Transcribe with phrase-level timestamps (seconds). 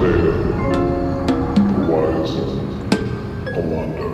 [0.00, 1.26] Theoden,
[1.76, 2.30] the wise
[3.54, 4.08] Alando.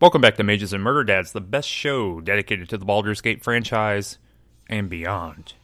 [0.00, 3.42] Welcome back to Mages and Murder Dads, the best show dedicated to the Baldur's Gate
[3.42, 4.18] franchise
[4.68, 5.54] and beyond.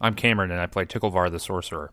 [0.00, 1.92] I'm Cameron, and I play Ticklevar the Sorcerer.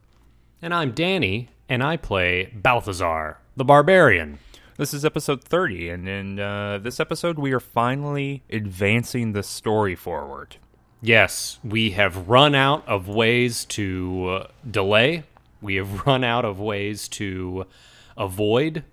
[0.64, 4.40] And I'm Danny, and I play Balthazar, the Barbarian.
[4.78, 9.94] This is episode 30, and in uh, this episode, we are finally advancing the story
[9.94, 10.58] forward.
[11.02, 15.24] Yes, we have run out of ways to uh, delay.
[15.62, 17.66] We have run out of ways to
[18.18, 18.84] avoid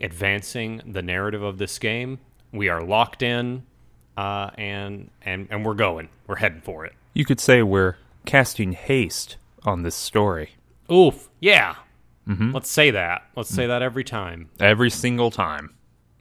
[0.00, 2.18] advancing the narrative of this game.
[2.52, 3.64] We are locked in,
[4.16, 6.08] uh, and and and we're going.
[6.26, 6.94] We're heading for it.
[7.14, 10.56] You could say we're casting haste on this story
[10.90, 11.76] Oof, yeah.
[12.26, 13.22] Let's say that.
[13.34, 14.48] Let's say that every time.
[14.60, 15.74] every single time.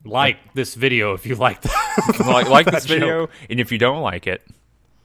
[0.03, 2.15] Like this video if you like that.
[2.25, 4.41] like, like this video, and if you don't like it,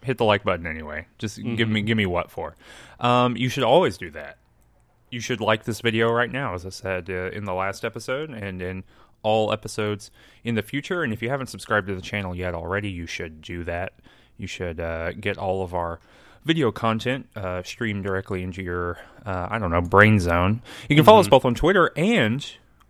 [0.07, 1.07] hit the like button anyway.
[1.19, 2.57] Just give me give me what for.
[3.01, 4.39] Um, you should always do that.
[5.11, 8.31] You should like this video right now, as I said uh, in the last episode,
[8.31, 8.85] and in
[9.23, 10.11] all episodes
[10.45, 11.03] in the future.
[11.03, 13.93] And if you haven't subscribed to the channel yet already, you should do that.
[14.39, 16.01] You should uh, get all of our
[16.45, 20.63] video content uh, streamed directly into your, uh, I don't know, brain zone.
[20.89, 22.47] You can follow us both on Twitter and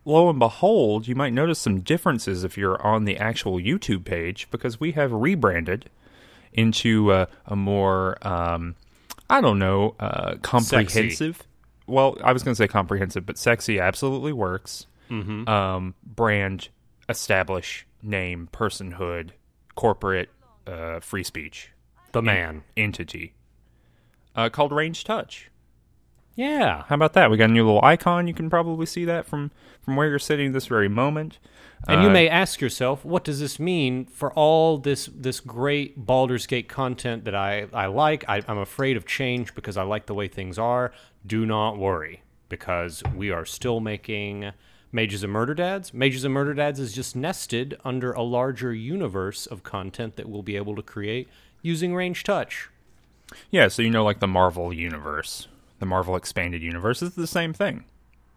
[0.06, 4.46] lo and behold, you might notice some differences if you're on the actual YouTube page
[4.50, 5.90] because we have rebranded
[6.56, 8.74] into uh, a more, um,
[9.30, 11.42] I don't know, uh, comprehensive.
[11.86, 14.86] Well, I was going to say comprehensive, but sexy absolutely works.
[15.10, 15.48] Mm-hmm.
[15.48, 16.68] Um, brand,
[17.08, 19.30] establish, name, personhood,
[19.76, 20.30] corporate,
[20.66, 21.70] uh, free speech
[22.16, 22.62] the man.
[22.76, 23.34] entity
[24.34, 25.50] uh, called Range Touch.
[26.36, 26.84] Yeah.
[26.86, 27.30] How about that?
[27.30, 28.28] We got a new little icon.
[28.28, 29.50] You can probably see that from
[29.82, 31.38] from where you're sitting this very moment.
[31.88, 36.04] And you Uh, may ask yourself, what does this mean for all this this great
[36.04, 38.24] Baldur's Gate content that I, I like?
[38.28, 40.92] I, I'm afraid of change because I like the way things are.
[41.26, 44.52] Do not worry, because we are still making
[44.92, 45.94] Mages and Murder Dads.
[45.94, 50.42] Mages and Murder Dads is just nested under a larger universe of content that we'll
[50.42, 51.28] be able to create
[51.62, 52.68] using Range Touch.
[53.50, 55.48] Yeah, so you know, like the Marvel universe,
[55.78, 57.84] the Marvel expanded universe is the same thing.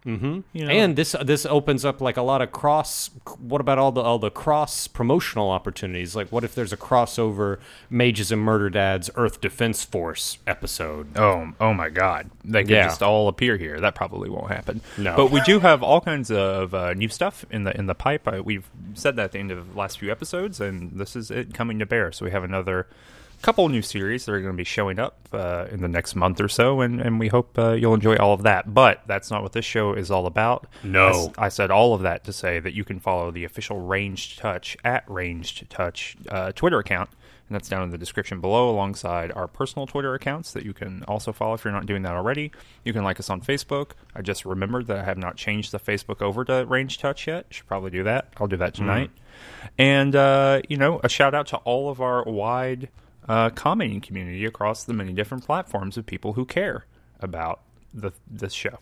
[0.06, 0.40] Mm-hmm.
[0.54, 3.10] You know, And this this opens up like a lot of cross.
[3.38, 6.16] What about all the all the cross promotional opportunities?
[6.16, 11.18] Like, what if there's a crossover Mages and Murder Dads Earth Defense Force episode?
[11.18, 12.86] oh, oh my God, they could Yeah.
[12.86, 13.82] just all appear here.
[13.82, 14.80] That probably won't happen.
[14.98, 15.18] No.
[15.18, 18.26] but we do have all kinds of uh, new stuff in the in the pipe.
[18.26, 21.30] Uh, we've said that at the end of the last few episodes, and this is
[21.30, 22.14] it coming to bear.
[22.14, 22.88] So we have another
[23.42, 26.42] couple new series that are going to be showing up uh, in the next month
[26.42, 28.74] or so, and, and we hope uh, you'll enjoy all of that.
[28.74, 30.68] But that's not what this show is all about.
[30.84, 31.32] No.
[31.38, 34.76] I said all of that to say that you can follow the official Ranged Touch
[34.84, 37.10] at Ranged Touch uh, Twitter account.
[37.48, 41.04] And that's down in the description below, alongside our personal Twitter accounts that you can
[41.08, 42.52] also follow if you're not doing that already.
[42.84, 43.94] You can like us on Facebook.
[44.16, 47.48] I just remembered that I have not changed the Facebook over to Range Touch yet.
[47.50, 48.28] Should probably do that.
[48.38, 49.10] I'll do that tonight.
[49.80, 52.90] And, uh, you know, a shout out to all of our wide
[53.30, 56.86] uh, commenting community across the many different platforms of people who care
[57.22, 57.62] about
[57.94, 58.80] the this show.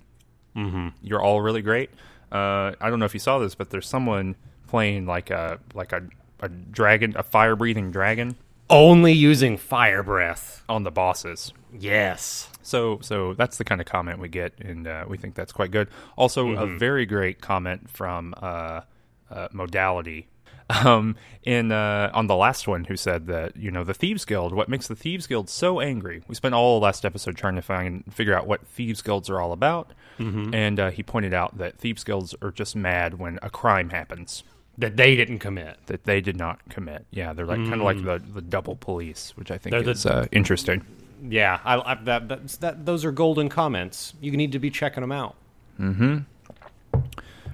[0.56, 0.88] Mm-hmm.
[1.04, 1.92] You're all really great.
[2.32, 4.36] Uh, I don't know if you saw this, but there's someone
[4.68, 6.08] playing like a like a,
[6.40, 8.36] a dragon, a fire breathing dragon
[8.70, 10.64] Only using fire breath.
[10.68, 11.54] on the bosses.
[11.78, 12.50] Yes.
[12.62, 15.72] So, so that's the kind of comment we get, and uh, we think that's quite
[15.72, 15.88] good.
[16.18, 18.82] Also, a very great comment from uh,
[19.30, 20.28] uh, Modality,
[20.70, 24.54] um, in uh, on the last one, who said that you know the Thieves Guild.
[24.54, 26.24] What makes the Thieves Guild so angry?
[26.28, 29.52] We spent all last episode trying to find figure out what Thieves Guilds are all
[29.54, 33.92] about, and uh, he pointed out that Thieves Guilds are just mad when a crime
[33.92, 34.44] happens
[34.78, 35.78] That they didn't commit.
[35.86, 37.06] that they did not commit.
[37.12, 40.06] Yeah, they're like kind of like the the double police, which I think the- is
[40.06, 40.86] uh, interesting.
[41.28, 44.14] Yeah, I, I that, that's that those are golden comments.
[44.22, 45.36] You need to be checking them out.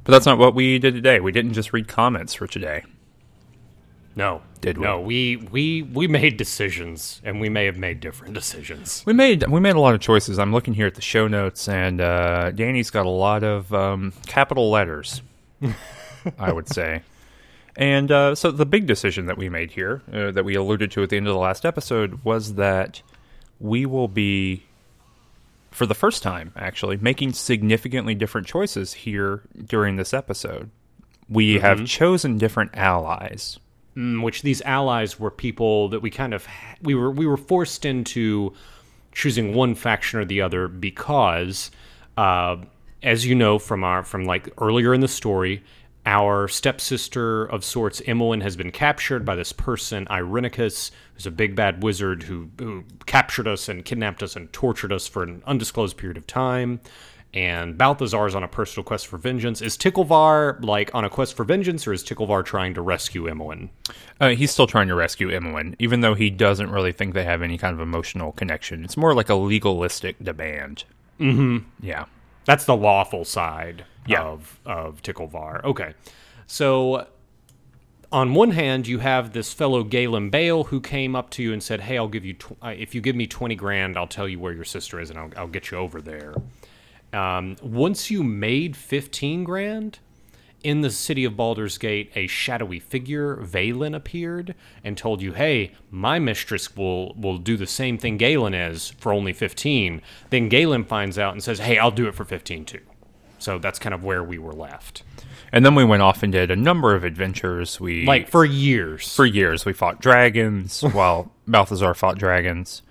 [0.06, 1.19] But that's not what we did today.
[1.22, 2.84] We didn't just read comments for today.
[4.16, 4.84] No, Did we?
[4.84, 9.03] No, we we we made decisions, and we may have made different decisions.
[9.06, 10.38] We made we made a lot of choices.
[10.38, 14.13] I'm looking here at the show notes, and uh, Danny's got a lot of um,
[14.27, 15.21] capital letters.
[16.38, 17.01] I would say.
[17.75, 21.01] And uh, so the big decision that we made here, uh, that we alluded to
[21.01, 23.01] at the end of the last episode, was that
[23.60, 24.63] we will be,
[25.71, 30.69] for the first time, actually, making significantly different choices here during this episode.
[31.27, 33.57] We have chosen different allies.
[33.95, 36.48] Mm, which these allies were people that we kind of
[36.81, 38.51] we were we were forced into
[39.12, 41.69] choosing one faction or the other because
[42.18, 42.57] uh,
[43.04, 45.62] as you know from our from like earlier in the story
[46.06, 51.56] Our stepsister of sorts, Imoen, has been captured by this person, Irenicus, who's a big
[51.56, 55.96] bad wizard who, who captured us and kidnapped us and tortured us for an undisclosed
[55.96, 56.81] period of time.
[57.33, 59.59] And Balthazar's on a personal quest for vengeance.
[59.62, 63.69] Is Ticklevar like on a quest for vengeance, or is Ticklevar trying to rescue Imoen?
[64.21, 67.41] Uh, he's still trying to rescue Imoen, even though he doesn't really think they have
[67.41, 68.83] any kind of emotional connection.
[68.83, 70.83] It's more like a legalistic demand.
[71.19, 71.59] Mm-hmm.
[71.81, 72.06] Yeah.
[72.45, 74.21] That's the lawful side Yeah.
[74.21, 75.63] of of Ticklevar.
[75.63, 75.94] Okay,
[76.45, 77.07] so
[78.12, 81.63] on one hand, you have this fellow Gaelan Bayle who came up to you and
[81.63, 84.27] said, "Hey, I'll give you tw- uh, if you give me twenty grand, I'll tell
[84.29, 86.36] you where your sister is, and I'll, I'll get you over there."
[87.13, 90.00] Um, once you made fifteen grand.
[90.63, 95.71] In the city of Baldur's Gate, a shadowy figure, Valen, appeared and told you, "Hey,
[95.92, 100.86] my mistress will will do the same thing Gaelan is for only 15." Then Gaelan
[100.88, 102.80] finds out and says, "Hey, I'll do it for 15 too."
[103.39, 105.04] So that's kind of where we were left.
[105.51, 107.81] And then we went off and did a number of adventures.
[107.81, 109.13] We Like for years.
[109.13, 112.83] for years we fought dragons while Balthazar fought dragons.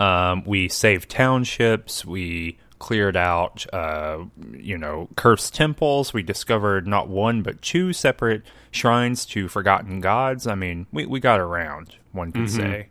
[0.00, 2.04] Um, we saved townships.
[2.04, 6.12] We cleared out, uh, you know, cursed temples.
[6.12, 8.42] We discovered not one but two separate
[8.72, 10.48] shrines to forgotten gods.
[10.48, 11.94] I mean, we we got around.
[12.10, 12.88] One could say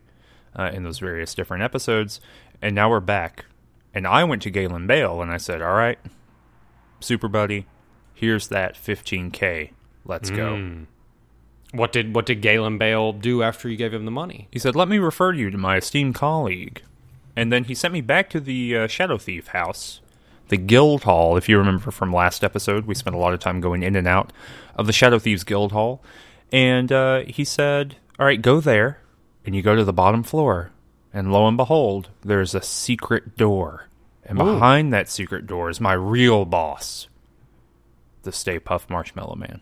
[0.58, 2.22] uh, in those various different episodes,
[2.62, 3.44] and now we're back.
[3.92, 5.98] And I went to Gaelan Bayle and I said, "All right,
[7.00, 7.66] super buddy,
[8.14, 9.72] here's that 15k.
[10.06, 10.54] Let's go."
[11.72, 14.48] what did what did Gaelan Bayle do after you gave him the money?
[14.50, 16.82] He said, "Let me refer you to my esteemed colleague."
[17.34, 20.00] And then he sent me back to the uh, Shadow Thief house,
[20.48, 21.36] the Guild Hall.
[21.36, 24.06] If you remember from last episode, we spent a lot of time going in and
[24.06, 24.32] out
[24.76, 26.02] of the Shadow Thieves Guild Hall.
[26.50, 29.00] And uh, he said, "All right, go there,
[29.46, 30.70] and you go to the bottom floor,
[31.12, 33.88] and lo and behold, there's a secret door,
[34.24, 37.08] and behind that secret door is my real boss,
[38.24, 39.60] the Stay Puft Marshmallow Man."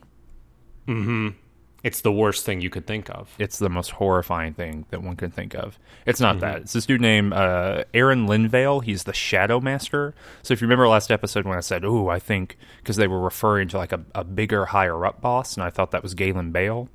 [1.82, 3.34] It's the worst thing you could think of.
[3.38, 5.78] it's the most horrifying thing that one could think of.
[6.04, 6.62] It's not that.
[6.62, 8.84] It's this dude named uh, Aran Linvail.
[8.84, 10.14] He's the Shadow Master.
[10.42, 13.20] So if you remember last episode when I said, "Ooh, I think," because they were
[13.20, 16.52] referring to like a, a bigger, higher up boss, and I thought that was Gaelan
[16.52, 16.88] Bayle.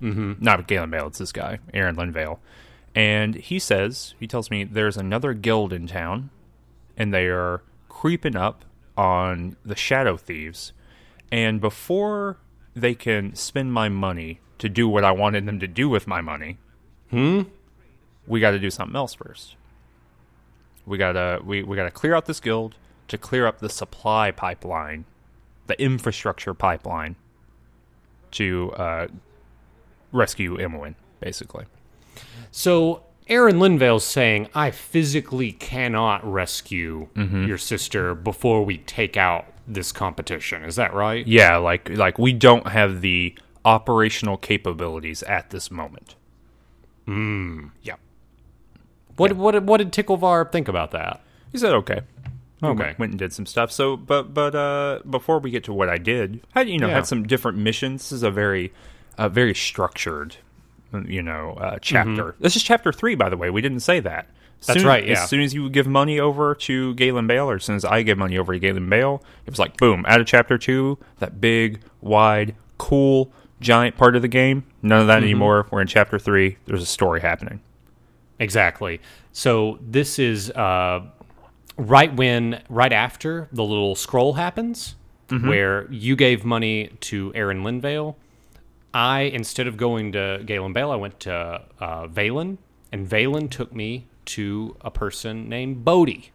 [0.00, 0.34] Mm-hmm.
[0.38, 1.08] Not Gaelan Bayle.
[1.08, 2.38] It's this guy, Aran Linvail.
[2.94, 6.30] And he says, he tells me there's another guild in town,
[6.96, 8.64] and they are creeping up
[8.96, 10.72] on the Shadow Thieves.
[11.30, 12.38] And before
[12.74, 16.20] they can spend my money to do what I wanted them to do with my
[16.20, 16.58] money,
[17.10, 17.42] hmm,
[18.26, 19.56] we got to do something else first.
[20.86, 22.76] We gotta we, we gotta clear out this guild
[23.08, 25.04] to clear up the supply pipeline,
[25.66, 27.16] the infrastructure pipeline,
[28.32, 29.08] to uh,
[30.12, 31.66] rescue Imoen, basically.
[32.50, 37.08] So Aran Linvail's saying, I physically cannot rescue
[37.46, 40.64] your sister before we take out this competition.
[40.64, 41.26] Is that right?
[41.26, 46.14] Yeah, like like we don't have the operational capabilities at this moment.
[47.06, 47.70] Mm.
[47.82, 47.96] Yeah.
[49.16, 51.20] What what what did Ticklevar think about that?
[51.52, 52.00] He said okay.
[52.60, 52.96] Okay.
[52.98, 53.70] went, and did some stuff.
[53.70, 56.94] So, but but uh, before we get to what I did, I you know Yeah.
[56.94, 58.02] had some different missions.
[58.02, 58.72] This is a very
[59.16, 60.36] uh, very structured,
[61.06, 62.34] you know, uh, chapter.
[62.40, 63.50] This is chapter three, by the way.
[63.50, 64.28] We didn't say that.
[64.66, 65.22] That's Soon- right, yeah.
[65.22, 68.02] As soon as you give money over to Gaelan Bayle, or as soon as I
[68.02, 71.40] give money over to Gaelan Bayle, it was like boom, out of chapter two, that
[71.40, 74.64] big, wide, cool, giant part of the game.
[74.82, 75.66] None of that anymore.
[75.70, 76.56] We're in chapter three.
[76.66, 77.60] There's a story happening.
[78.40, 79.00] Exactly.
[79.32, 81.02] So this is uh,
[81.76, 84.96] right when, right after the little scroll happens,
[85.28, 88.14] where you gave money to Aran Linvail.
[88.94, 91.32] I, instead of going to Gaelan Bayle, I went to
[91.80, 92.56] uh, Valen,
[92.92, 96.32] and Valen took me to a person named Bodhi.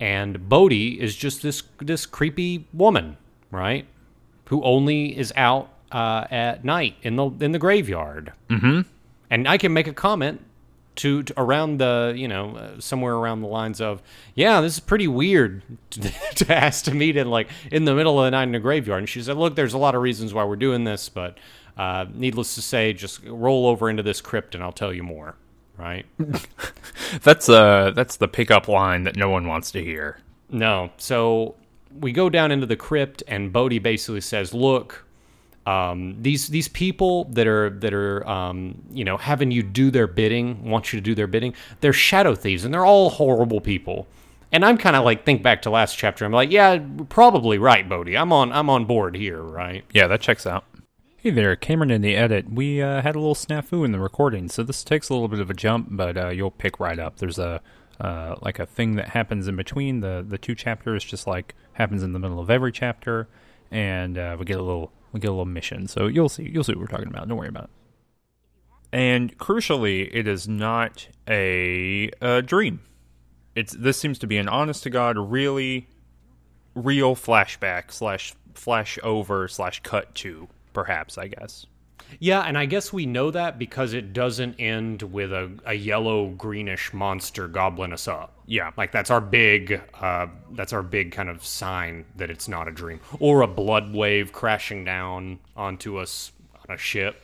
[0.00, 3.16] And Bodhi is just this this creepy woman,
[3.50, 3.86] right?
[4.46, 8.32] Who only is out uh, at night in the in the graveyard
[9.30, 10.44] and I can make a comment
[10.96, 14.02] to, to around the you know uh, somewhere around the lines of
[14.34, 18.18] yeah this is pretty weird to, to ask to meet in like in the middle
[18.20, 20.34] of the night in a graveyard and she said look there's a lot of reasons
[20.34, 21.38] why we're doing this but
[21.76, 25.36] uh, needless to say just roll over into this crypt and I'll tell you more
[25.78, 26.06] right
[27.22, 30.18] That's uh that's the pickup line that no one wants to hear.
[30.50, 30.90] No.
[30.98, 31.54] So
[31.98, 35.06] we go down into the crypt, and Bodhi basically says, "Look,
[35.66, 40.06] um, these these people that are that are um, you know having you do their
[40.06, 41.54] bidding, want you to do their bidding.
[41.80, 44.06] They're shadow thieves, and they're all horrible people."
[44.50, 46.24] And I'm kind of like think back to last chapter.
[46.24, 46.78] I'm like, yeah,
[47.10, 48.16] probably right, Bodhi.
[48.16, 49.84] I'm on I'm on board here, right?
[49.92, 50.64] Yeah, that checks out.
[51.20, 52.48] Hey there, Cameron in the edit.
[52.48, 55.40] We uh, had a little snafu in the recording, so this takes a little bit
[55.40, 57.16] of a jump, but uh, you'll pick right up.
[57.16, 57.60] There's a
[58.00, 62.04] uh, like a thing that happens in between the the two chapters, just like happens
[62.04, 63.26] in the middle of every chapter,
[63.72, 65.88] and uh, we get a little we get a little mission.
[65.88, 67.26] So you'll see you'll see what we're talking about.
[67.26, 67.70] Don't worry about it.
[68.92, 72.78] And crucially, it is not a, a dream.
[73.56, 75.88] It's this seems to be an honest to god, really
[76.76, 81.66] real flashback slash flash over slash cut to perhaps I guess.
[82.20, 86.28] Yeah, and I guess we know that because it doesn't end with a, a yellow
[86.30, 88.34] greenish monster gobbling us up.
[88.46, 88.72] Yeah.
[88.76, 92.70] Like that's our big uh, that's our big kind of sign that it's not a
[92.70, 93.00] dream.
[93.20, 96.32] Or a blood wave crashing down onto us
[96.68, 97.20] on a ship.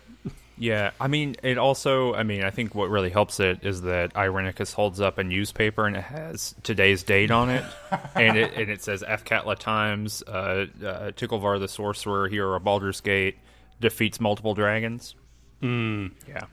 [0.56, 4.14] Yeah, I mean, it also, I mean, I think what really helps it is that
[4.14, 7.64] Irenicus holds up a newspaper and it has today's date on it,
[8.14, 13.00] and it and it says Athkatla Times, uh, uh, Ticklevar the Sorcerer, hero of Baldur's
[13.00, 13.36] Gate,
[13.80, 15.16] defeats multiple dragons.
[15.60, 16.08] Hmm.
[16.28, 16.44] Yeah.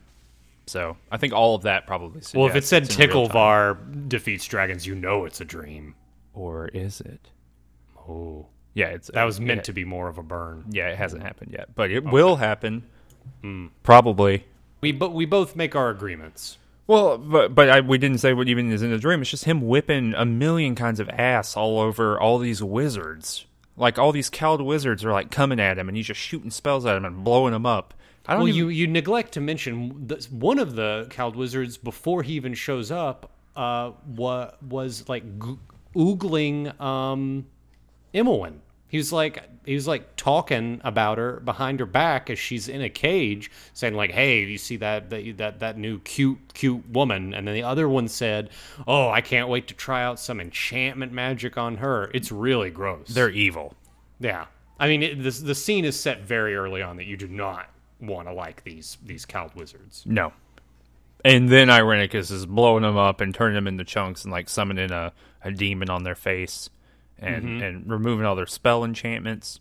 [0.66, 2.22] So I think all of that probably.
[2.34, 2.86] Well, if it said.
[2.86, 5.96] Ticklevar defeats dragons, you know it's a dream.
[6.34, 7.30] or is it?
[7.98, 8.48] Oh.
[8.74, 10.66] Yeah, it's That was meant yeah, to be more of a burn.
[10.70, 12.84] Yeah, it hasn't happened yet, but it will happen.
[13.42, 13.68] Hmm.
[13.84, 14.46] Probably.
[14.82, 16.58] We but we both make our agreements.
[16.88, 19.22] Well, but but I, we didn't say what even is in the dream.
[19.22, 23.46] It's just him whipping a million kinds of ass all over all these wizards.
[23.78, 26.86] Like all these cowled wizards are like coming at him, and he's just shooting spells
[26.86, 27.94] at him and blowing them up.
[28.28, 31.78] I don't Well, even, you you neglect to mention that one of the cowled Wizards
[31.78, 35.58] before he even shows up uh wa- was like g-
[35.96, 37.46] oogling um
[38.14, 38.56] Immelwyn.
[38.92, 42.82] He was like he was like talking about her behind her back as she's in
[42.82, 47.34] a cage, saying like, "Hey, you see that that that, that new cute cute woman?"
[47.34, 48.50] And then the other one said,
[48.86, 53.08] "Oh, I can't wait to try out some enchantment magic on her." It's really gross.
[53.08, 53.76] they're evil.
[54.20, 57.30] Yeah, I mean, it, this, the scene is set very early on that you do
[57.30, 57.70] not
[58.02, 60.04] want to like these these cowled wizards.
[60.06, 60.34] No.
[61.24, 64.92] And then Irenicus is blowing them up and turning them into chunks and like summoning
[64.92, 65.14] a,
[65.46, 66.70] a demon on their face
[67.22, 67.64] and Mm-hmm.
[67.64, 69.60] and removing all their spell enchantments,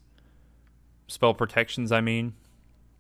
[1.07, 1.93] spell protections.
[1.93, 2.35] I mean,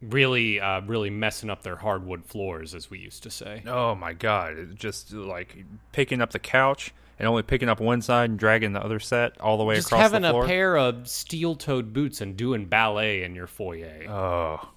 [0.02, 3.62] Really, uh, really messing up their hardwood floors, as we used to say.
[3.66, 4.74] Oh my god!
[4.74, 8.82] Just like picking up the couch and only picking up one side and dragging the
[8.82, 10.44] other set all the way Just across having the floor.
[10.44, 14.06] Having a pair of steel-toed boots and doing ballet in your foyer.
[14.08, 14.70] oh,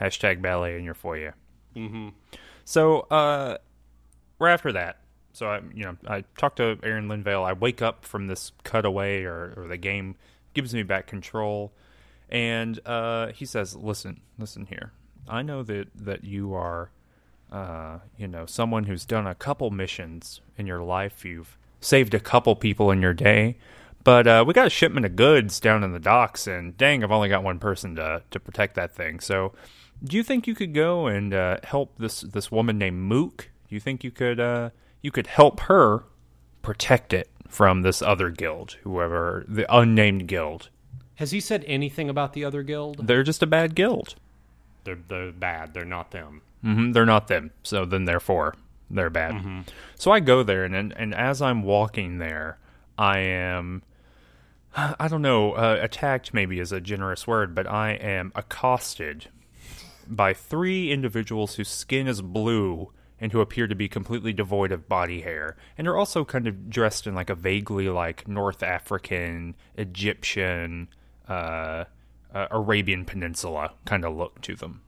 [0.00, 1.36] hashtag ballet in your foyer.
[1.76, 2.08] Mm-hmm.
[2.64, 3.58] So, uh,
[4.40, 4.98] right after that,
[5.36, 7.44] so I, you know, I talk to Aran Linvail.
[7.44, 10.16] I wake up from this cutaway, or, or the game
[10.54, 11.72] gives me back control,
[12.30, 14.92] and uh, he says, "Listen, listen here.
[15.28, 16.90] I know that that you are."
[17.50, 22.20] uh, you know, someone who's done a couple missions in your life, you've saved a
[22.20, 23.56] couple people in your day,
[24.02, 27.12] but uh, we got a shipment of goods down in the docks, and dang, I've
[27.12, 29.20] only got one person to to protect that thing.
[29.20, 29.52] So,
[30.02, 33.50] do you think you could go and uh, help this this woman named Mook?
[33.68, 34.70] Do you think you could uh,
[35.06, 36.02] you could help her
[36.62, 40.68] protect it from this other guild, whoever the unnamed guild?
[41.14, 43.06] Has he said anything about the other guild?
[43.06, 44.16] They're just a bad guild.
[44.82, 45.74] They're they're bad.
[45.74, 46.42] They're not them.
[46.60, 47.52] hmm they're not them.
[47.62, 48.56] So then, therefore,
[48.90, 49.64] they're bad.
[49.94, 52.58] So I go there, and, and and as I'm walking there,
[52.98, 53.82] I am,
[54.76, 59.28] I don't know, uh, attacked maybe is a generous word, but I am accosted
[60.08, 64.88] by three individuals whose skin is blue and who appear to be completely devoid of
[64.88, 69.54] body hair, and are also kind of dressed in like a vaguely like North African,
[69.76, 70.88] Egyptian,
[71.28, 71.84] uh,
[72.34, 74.82] uh, Arabian Peninsula kind of look to them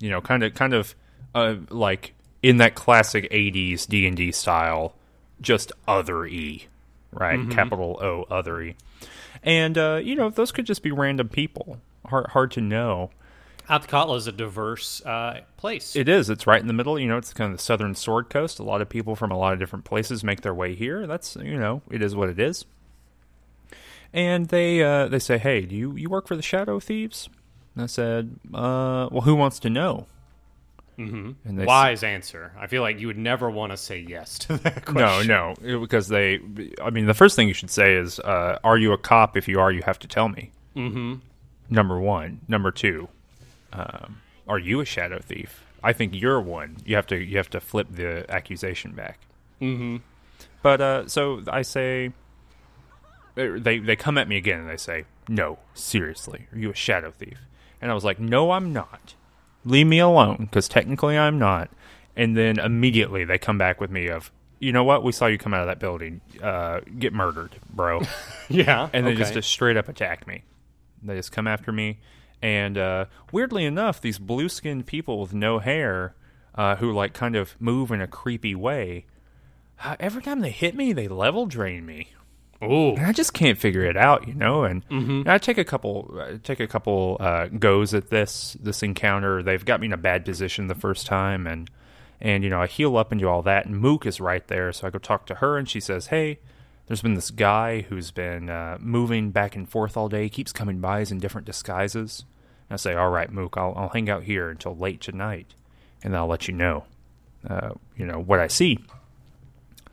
[0.00, 0.94] you know, kind of, kind of,
[1.34, 4.94] uh, like in that classic '80s D and D style,
[5.40, 6.66] just other e,
[7.12, 7.38] right?
[7.50, 8.76] Capital O other e,
[9.42, 11.78] and uh, you know, those could just be random people.
[12.06, 13.10] Hard, hard to know.
[13.68, 15.96] Athkatla is a diverse uh, place.
[15.96, 16.28] It is.
[16.28, 16.98] It's right in the middle.
[16.98, 18.58] You know, it's kind of the southern sword coast.
[18.58, 21.06] A lot of people from a lot of different places make their way here.
[21.06, 22.64] That's you know, it is what it is.
[24.12, 27.28] And they uh, they say, "Hey, do you you work for the Shadow Thieves?"
[27.74, 30.06] And I said, uh, "Well, who wants to know?"
[30.98, 31.64] Mm-hmm.
[31.64, 32.52] Wise answer.
[32.56, 35.26] I feel like you would never want to say yes to that No, question.
[35.26, 36.38] no, it- because they.
[36.80, 39.36] I mean, the first thing you should say is, uh, "Are you a cop?
[39.36, 41.14] If you are, you have to tell me." Mm-hmm.
[41.70, 42.42] Number one.
[42.46, 43.08] Number two.
[43.74, 45.64] Um, are you a shadow thief?
[45.82, 46.76] I think you're one.
[46.84, 47.16] You have to.
[47.16, 49.20] You have to flip the accusation back.
[49.60, 49.96] Mm-hmm.
[50.62, 52.12] But uh, so I say.
[53.36, 57.10] They they come at me again and they say, "No, seriously, are you a shadow
[57.10, 57.38] thief?"
[57.82, 59.14] And I was like, "No, I'm not.
[59.64, 61.68] Leave me alone, because technically I'm not."
[62.16, 65.02] And then immediately they come back with me of, "You know what?
[65.02, 66.20] We saw you come out of that building.
[66.40, 68.02] Uh, get murdered, bro."
[68.48, 68.88] Yeah.
[68.92, 69.18] and they okay.
[69.18, 70.44] just, just straight up attack me.
[71.02, 71.98] They just come after me,
[72.44, 76.14] and uh, weirdly enough, these blue skinned people with no hair,
[76.54, 79.06] uh, who like kind of move in a creepy way,
[79.82, 82.08] uh, every time they hit me, they level drain me.
[82.60, 84.64] Oh, and I just can't figure it out, you know.
[84.64, 88.82] And, and I take a couple, I take a couple uh, goes at this this
[88.82, 89.42] encounter.
[89.42, 91.70] They've got me in a bad position the first time, and
[92.20, 93.64] and you know I heal up and do all that.
[93.64, 96.40] And Mook is right there, so I go talk to her, and she says, "Hey,
[96.88, 100.24] there's been this guy who's been uh, moving back and forth all day.
[100.24, 102.26] He keeps coming by he's in different disguises."
[102.70, 105.54] I say, "All right, Mook, I'll, I'll hang out here until late tonight,
[106.02, 106.84] and I'll let you know,
[107.48, 108.78] uh, you know what I see."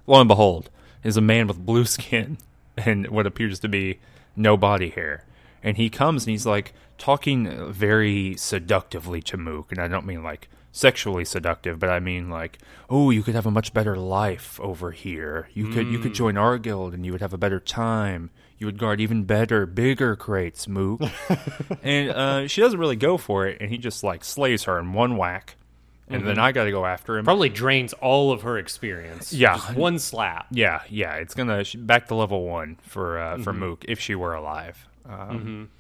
[0.08, 0.70] Lo and behold,
[1.04, 2.38] is a man with blue skin
[2.78, 4.00] and what appears to be
[4.36, 5.26] no body hair.
[5.64, 9.72] And he comes and he's like talking very seductively to Mook.
[9.72, 12.58] And I don't mean like sexually seductive, but I mean like,
[12.90, 15.50] oh, you could have a much better life over here.
[15.54, 18.32] You could you could join our guild and you would have a better time.
[18.62, 21.02] You would guard even better, bigger crates, Mook.
[21.82, 24.94] and uh, she doesn't really go for it, and he just like slays her in
[24.94, 25.56] one whack.
[26.08, 27.26] And then I got to go after him.
[27.26, 29.34] probably drains all of her experience.
[29.34, 29.56] Yeah.
[29.56, 30.46] Just one slap.
[30.52, 34.36] Yeah, yeah, it's gonna back to level one for uh, for Mook if she were
[34.36, 34.88] alive.
[35.10, 35.72] Um,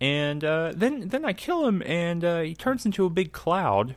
[0.00, 3.96] And uh, then then I kill him, and uh, he turns into a big cloud,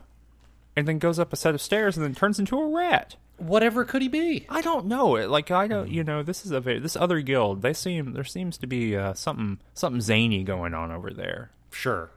[0.76, 3.16] and then goes up a set of stairs, and then turns into a rat.
[3.44, 4.46] Whatever could he be?
[4.50, 5.16] I don't know.
[5.16, 5.90] It like I don't.
[5.90, 7.62] You know, this is a very, this other guild.
[7.62, 11.52] They seem there seems to be uh, something something zany going on over there.
[11.72, 12.12] Sure.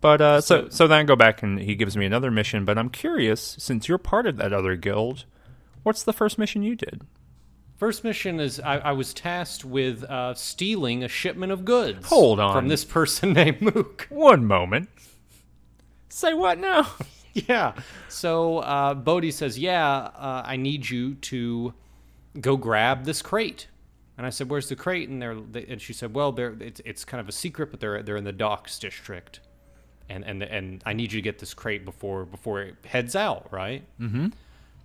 [0.00, 2.64] But uh, so so then I go back and he gives me another mission.
[2.64, 5.24] But I'm curious, since you're part of that other guild,
[5.82, 7.02] what's the first mission you did?
[7.76, 12.06] First mission is I, I was tasked with uh, stealing a shipment of goods.
[12.06, 12.52] Hold on.
[12.54, 14.06] From this person named Mook.
[14.10, 14.90] One moment.
[16.08, 16.86] Say what now?
[17.48, 17.72] Yeah.
[18.08, 21.74] So uh, Bodhi says, "Yeah, uh, I need you to
[22.40, 23.66] go grab this crate."
[24.16, 26.80] And I said, "Where's the crate?" And they're, they, and she said, "Well, they're it's,
[26.84, 29.40] it's kind of a secret, but they're they're in the docks district,
[30.08, 33.52] and and and I need you to get this crate before before it heads out,
[33.52, 34.28] right?" Mm-hmm.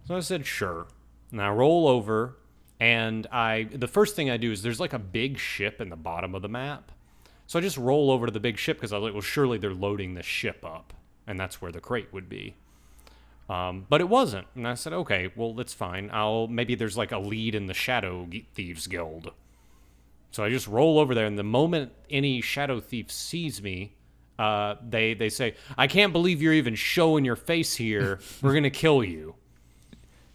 [0.07, 0.87] So I said, "Sure."
[1.31, 2.35] And I roll over,
[2.79, 5.95] and I the first thing I do is there's like a big ship in the
[5.95, 6.91] bottom of the map.
[7.45, 9.57] So I just roll over to the big ship because I was like, well, surely
[9.57, 10.93] they're loading the ship up,
[11.29, 12.55] and that's where the crate would be.
[13.50, 16.09] Um, but it wasn't, and I said, okay, well, that's fine.
[16.13, 19.31] I'll maybe there's like a lead in the Shadow Thieves Guild.
[20.32, 23.93] So I just roll over there, and the moment any Shadow Thief sees me,
[24.38, 28.19] uh, they they say, I can't believe you're even showing your face here.
[28.43, 29.34] We're gonna kill you.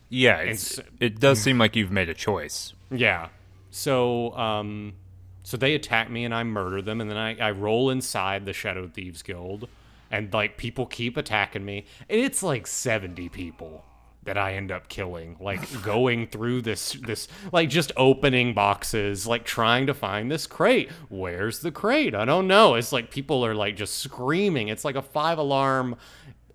[0.08, 2.72] Yeah, it's, It's- it does seem like you've made a choice.
[2.90, 3.28] Yeah.
[3.70, 4.94] So, um,
[5.42, 8.52] so they attack me and I murder them, and then I, I roll inside the
[8.52, 9.68] Shadow Thieves Guild,
[10.14, 13.84] and like people keep attacking me, and it's like seventy people
[14.22, 19.44] that I end up killing, like going through this this like just opening boxes, like
[19.44, 20.90] trying to find this crate.
[21.08, 22.14] Where's the crate?
[22.14, 22.74] I don't know.
[22.76, 24.68] It's like people are like just screaming.
[24.68, 25.96] It's like a five alarm,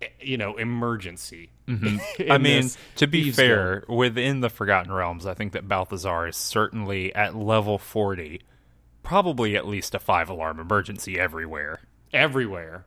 [0.00, 1.50] eh, you know, emergency.
[2.30, 7.14] I mean, to be fair, within the Forgotten Realms, I think that Balthazar is certainly
[7.14, 8.40] at level 40,
[9.04, 11.78] probably at least a five alarm emergency everywhere.
[12.12, 12.86] everywhere.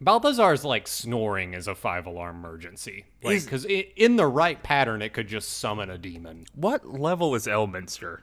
[0.00, 3.04] Balthazar's like snoring is a five alarm emergency.
[3.22, 6.46] Like, because in the right pattern, it could just summon a demon.
[6.54, 8.20] What level is Elminster?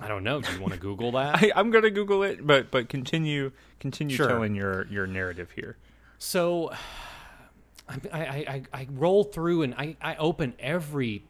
[0.00, 0.42] I don't know.
[0.42, 1.36] Do you want to Google that?
[1.42, 4.28] I, I'm gonna Google it, but but continue continue Sure.
[4.28, 5.78] telling your your narrative here.
[6.18, 6.70] so
[7.88, 11.22] I, I, I, I roll through and I, I open every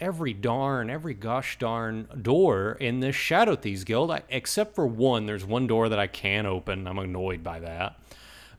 [0.00, 5.26] every darn every gosh darn door in this Shadow Thieves Guild, I, except for one.
[5.26, 6.86] There's one door that I can open.
[6.86, 8.00] I'm annoyed by that,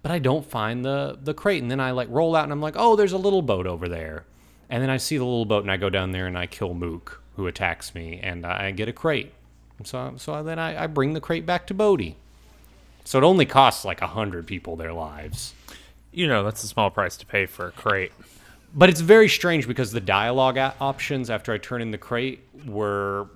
[0.02, 1.62] but I don't find the the crate.
[1.62, 3.90] And then I like roll out and I'm like, oh, there's a little boat over
[3.90, 4.26] there.
[4.70, 6.74] And then I see the little boat and I go down there and I kill
[6.74, 9.34] Mook, who attacks me, and I get a crate.
[9.84, 12.18] So so then I, I bring the crate back to Bodhi.
[13.04, 15.54] So it only costs like a hundred people their lives.
[16.12, 18.12] You know, that's a small price to pay for a crate.
[18.74, 22.48] But it's very strange because the dialogue a- options after I turn in the crate
[22.66, 23.28] were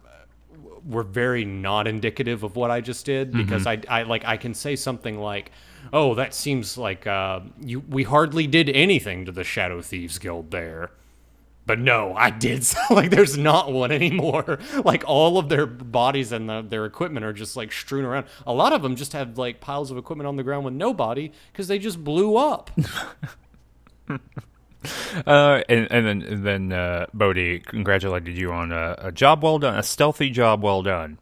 [0.88, 4.54] were very not indicative of what I just did because I, I like I can
[4.54, 5.52] say something like,
[5.92, 10.52] "Oh, that seems like uh, you we hardly did anything to the Shadow Thieves Guild
[10.52, 10.92] there."
[11.66, 12.64] But no, I did.
[12.76, 14.60] So, like, there's not one anymore.
[14.86, 18.28] Like, all of their bodies and the, their equipment are just like strewn around.
[18.46, 20.94] A lot of them just have like piles of equipment on the ground with no
[20.94, 22.70] body because they just blew up.
[25.26, 29.60] Uh, and, and then and then uh, Bodhi congratulated you on a, a job well
[29.60, 31.18] done, a stealthy job well done.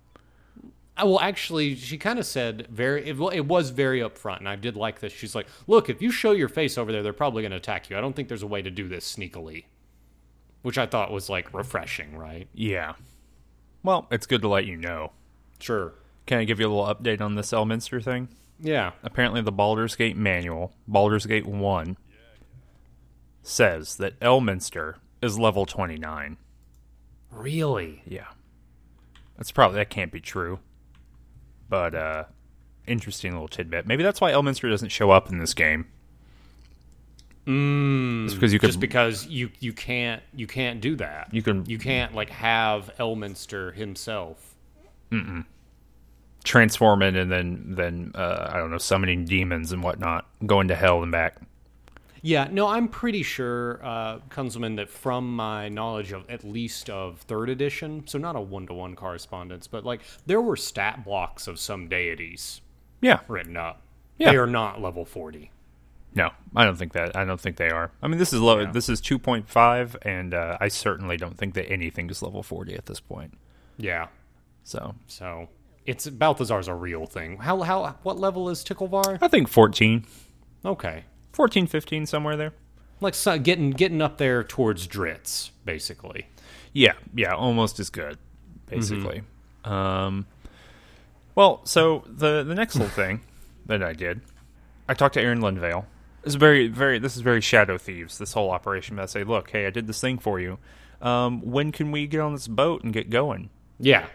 [0.98, 3.08] Uh, Well, actually, she kind of said very.
[3.08, 5.14] It, well, it was very upfront, and I did like this.
[5.14, 7.90] She's like, "Look, if you show your face over there, they're probably going to attack
[7.90, 7.98] you.
[7.98, 9.66] I don't think there's a way to do this sneakily,"
[10.64, 12.48] which I thought was like refreshing, right?
[12.54, 12.94] Yeah.
[13.84, 15.12] Well, it's good to let you know.
[15.60, 15.94] Sure.
[16.26, 18.30] Can I give you a little update on this Elminster thing?
[18.60, 18.92] Yeah.
[19.04, 21.98] Apparently, the Baldur's Gate manual, Baldur's Gate 1,
[23.44, 26.38] says that Elminster is level 29.
[27.32, 28.02] Really?
[28.08, 28.28] Yeah.
[29.38, 30.60] That's probably that can't be true.
[31.70, 32.24] But uh
[32.88, 33.86] interesting little tidbit.
[33.88, 35.86] Maybe that's why Elminster doesn't show up in this game.
[37.46, 41.28] Mm, it's because you could just because you you can't you can't do that.
[41.34, 44.50] You can- you can't like have Elminster himself.
[46.44, 50.76] transform it and then then uh, I don't know summoning demons and whatnot, going to
[50.76, 51.38] hell and back.
[52.26, 57.20] Yeah, no, I'm pretty sure, uh, Kunzelman, that from my knowledge of at least of
[57.20, 61.48] third edition, so not a one to one correspondence, but like there were stat blocks
[61.48, 62.62] of some deities
[63.02, 63.82] Yeah, written up.
[64.18, 64.32] Yeah.
[64.32, 65.52] They are not level 40.
[66.16, 67.14] no, I don't think that.
[67.16, 67.92] I don't think they are.
[68.02, 68.72] I mean, this is low.
[68.72, 72.42] This is two point five, and uh, I certainly don't think that anything is level
[72.44, 73.34] forty at this point.
[73.78, 74.08] Yeah.
[74.64, 75.50] So So
[75.86, 77.38] it's Balthazar's a real thing.
[77.38, 79.18] How how what level is Ticklevar?
[79.22, 80.06] I think 14,
[80.64, 81.04] Okay.
[81.34, 82.54] 14, 15, somewhere there.
[83.02, 86.28] Like so, getting getting up there towards Drizzt, basically.
[86.72, 88.18] Yeah, yeah, almost as good,
[88.68, 89.24] basically.
[89.66, 90.26] Um,
[91.36, 93.22] well, so the the next little thing
[93.66, 94.22] that I did,
[94.88, 95.86] I talked to Aran Linvail.
[96.22, 97.00] This is very, very.
[97.00, 98.18] This is very Shadow Thieves.
[98.18, 98.98] This whole operation.
[99.00, 100.58] I say, look, hey, I did this thing for you.
[101.02, 103.50] Um, when can we get on this boat and get going?
[103.80, 104.06] Yeah.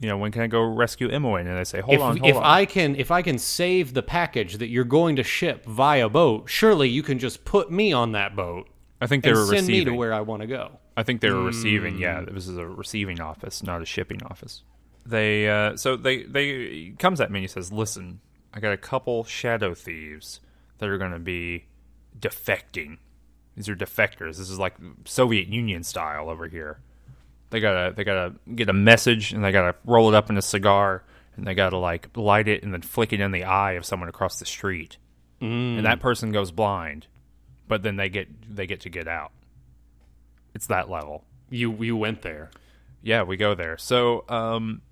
[0.00, 1.40] You know, when can I go rescue Imoen?
[1.42, 2.42] And I say, hold if on, hold if on.
[2.42, 6.48] I can if I can save the package that you're going to ship via boat,
[6.48, 8.68] surely you can just put me on that boat
[9.00, 9.96] I think they and were send me to receiving.
[9.96, 10.78] where I want to go.
[10.96, 11.98] I think they were receiving.
[11.98, 14.62] Yeah, this is a receiving office, not a shipping office.
[15.06, 18.20] They uh, so they they comes at me and he says, "Listen,
[18.54, 20.40] I got a couple shadow thieves
[20.78, 21.66] that are going to be
[22.18, 22.98] defecting.
[23.56, 24.36] These are defectors.
[24.38, 26.80] This is like Soviet Union style over here.
[27.50, 30.42] They gotta they gotta get a message and they gotta roll it up in a
[30.42, 31.04] cigar
[31.36, 34.08] and they gotta like light it and then flick it in the eye of someone
[34.08, 34.96] across the street,
[35.40, 37.06] and that person goes blind,
[37.66, 39.32] but then they get they get to get out.
[40.54, 41.24] It's that level.
[41.48, 42.50] You you went there.
[43.02, 43.78] Yeah, we go there.
[43.78, 44.82] So, um,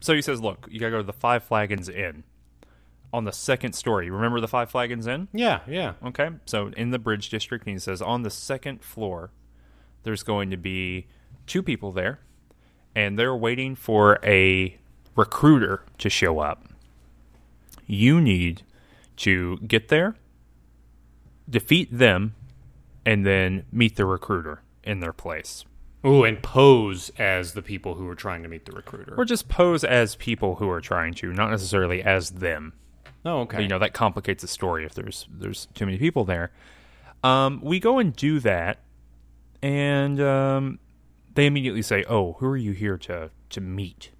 [0.00, 2.24] so he says, "Look, you gotta go to the Five Flagons Inn
[3.12, 4.10] on the second story.
[4.10, 5.28] Remember the Five Flagons Inn?
[5.32, 5.94] Yeah, yeah.
[6.04, 9.30] Okay, so in the Bridge District, and he says on the second floor,
[10.02, 11.06] there's going to be
[11.46, 12.20] two people there,
[12.94, 14.78] and they're waiting for a
[15.16, 16.64] recruiter to show up.
[17.86, 18.62] You need
[19.18, 20.16] to get there,
[21.48, 22.34] defeat them,
[23.04, 25.64] and then meet the recruiter in their place."
[26.04, 29.14] Ooh, and pose as the people who are trying to meet the recruiter.
[29.16, 32.72] or just pose as people who are trying to, not necessarily as them.
[33.24, 33.62] oh, okay.
[33.62, 36.50] You know that complicates the story if there's there's too many people there.
[37.22, 38.80] Um, we go and do that,
[39.62, 40.80] and um,
[41.34, 44.10] they immediately say, "Oh, who are you here to to meet?"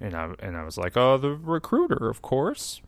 [0.00, 2.80] And I and I was like, "Oh, the recruiter, of course."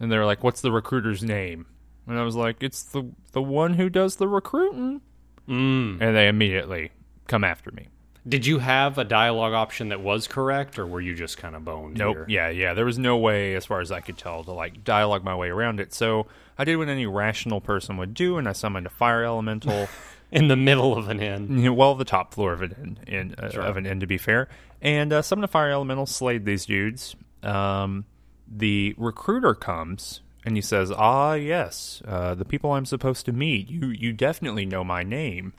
[0.00, 1.66] And they're like, "What's the recruiter's name?"
[2.06, 5.00] And I was like, "It's the the one who does the recruiting."
[5.48, 6.00] Mm.
[6.00, 6.92] And they immediately
[7.28, 7.88] come after me.
[8.26, 11.62] Did you have a dialogue option that was correct, or were you just kind of
[11.64, 11.98] boned?
[11.98, 12.16] Nope.
[12.16, 12.26] here?
[12.26, 12.72] Yeah, yeah.
[12.72, 15.50] There was no way, as far as I could tell, to like dialogue my way
[15.50, 15.92] around it.
[15.92, 16.26] So
[16.56, 19.88] I did what any rational person would do, and I summoned a fire elemental.
[20.34, 21.62] In the middle of an inn.
[21.62, 24.18] know, well, the top floor of an inn, in, uh, of an inn, to be
[24.18, 24.48] fair,
[24.82, 27.14] and uh, of the fire elemental, slayed these dudes.
[27.42, 28.04] Um,
[28.48, 33.68] the recruiter comes and he says, "Ah, yes, uh, the people I'm supposed to meet.
[33.70, 35.54] You, you definitely know my name."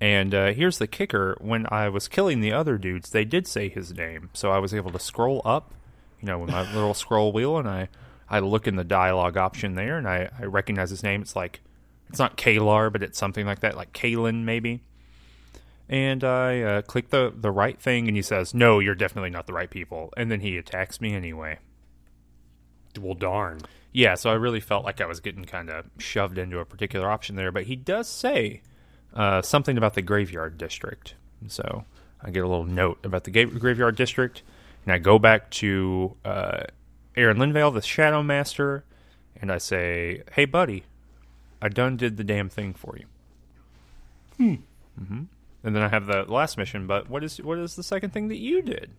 [0.00, 3.68] And uh, here's the kicker: when I was killing the other dudes, they did say
[3.68, 5.72] his name, so I was able to scroll up,
[6.20, 7.88] you know, with my little scroll wheel, and I,
[8.28, 11.22] I look in the dialogue option there, and I, I recognize his name.
[11.22, 11.60] It's like,
[12.14, 14.84] it's not Kalar, but it's something like that, like Kalen maybe.
[15.88, 19.48] And I uh, click the the right thing, and he says, "No, you're definitely not
[19.48, 21.58] the right people." And then he attacks me anyway.
[23.00, 23.62] Well, darn.
[23.90, 27.10] Yeah, so I really felt like I was getting kind of shoved into a particular
[27.10, 28.62] option there, but he does say
[29.12, 31.16] uh, something about the graveyard district.
[31.48, 31.84] So
[32.22, 34.44] I get a little note about the ga- graveyard district,
[34.84, 36.62] and I go back to uh,
[37.16, 38.84] Aran Linvail, the Shadow Master,
[39.34, 40.84] and I say, "Hey, buddy,
[41.64, 43.06] I done did the damn thing for you."
[44.36, 44.54] Hmm.
[45.02, 45.22] hmm
[45.64, 46.86] And then I have the last mission.
[46.86, 48.90] But what is what is the second thing that you did?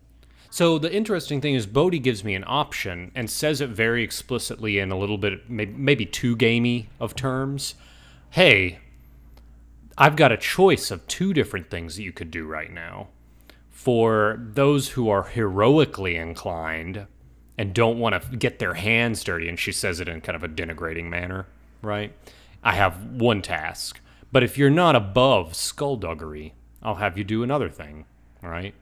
[0.50, 4.78] So the interesting thing is Bodhi gives me an option and says it very explicitly
[4.78, 7.74] in a little bit, maybe, maybe too gamey of terms.
[8.30, 8.78] Hey,
[9.98, 13.08] I've got a choice of two different things that you could do right now.
[13.70, 17.06] For those who are heroically inclined
[17.58, 20.42] and don't want to get their hands dirty, and she says it in kind of
[20.42, 21.46] a denigrating manner,
[21.82, 22.12] right?
[22.66, 24.00] I have one task.
[24.32, 28.06] But if you're not above skullduggery, I'll have you do another thing,
[28.42, 28.74] all right?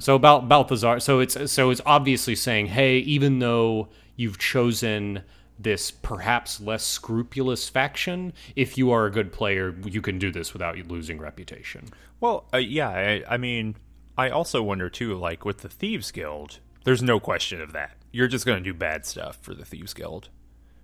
[0.00, 5.22] So about Balthazar, so it's so it's obviously saying, hey, even though you've chosen
[5.58, 10.52] this perhaps less scrupulous faction, if you are a good player, you can do this
[10.52, 11.88] without losing reputation.
[12.20, 13.76] Well, uh, yeah, I, I mean,
[14.18, 17.96] I also wonder too, like with the Thieves Guild, there's no question of that.
[18.12, 20.28] You're just going to do bad stuff for the Thieves Guild.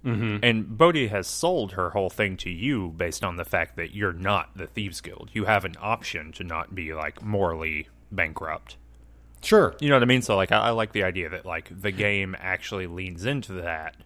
[0.06, 0.38] Mm-hmm.
[0.42, 4.12] And Bodhi has sold her whole thing to you based on the fact that you're
[4.12, 5.30] not the Thieves Guild.
[5.32, 8.76] You have an option to not be like morally bankrupt.
[9.42, 9.74] Sure.
[9.80, 10.22] You know what I mean?
[10.22, 13.96] So like, I, I like the idea that like the game actually leans into that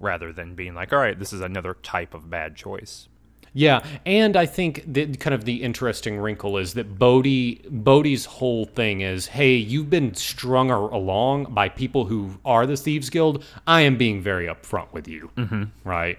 [0.00, 3.08] rather than being like, all right, this is another type of bad choice.
[3.54, 8.64] Yeah, and I think that kind of the interesting wrinkle is that Bodhi Bodhi's whole
[8.64, 13.44] thing is, hey, you've been strung along by people who are the Thieves Guild.
[13.66, 15.64] I am being very upfront with you, mm-hmm.
[15.84, 16.18] right?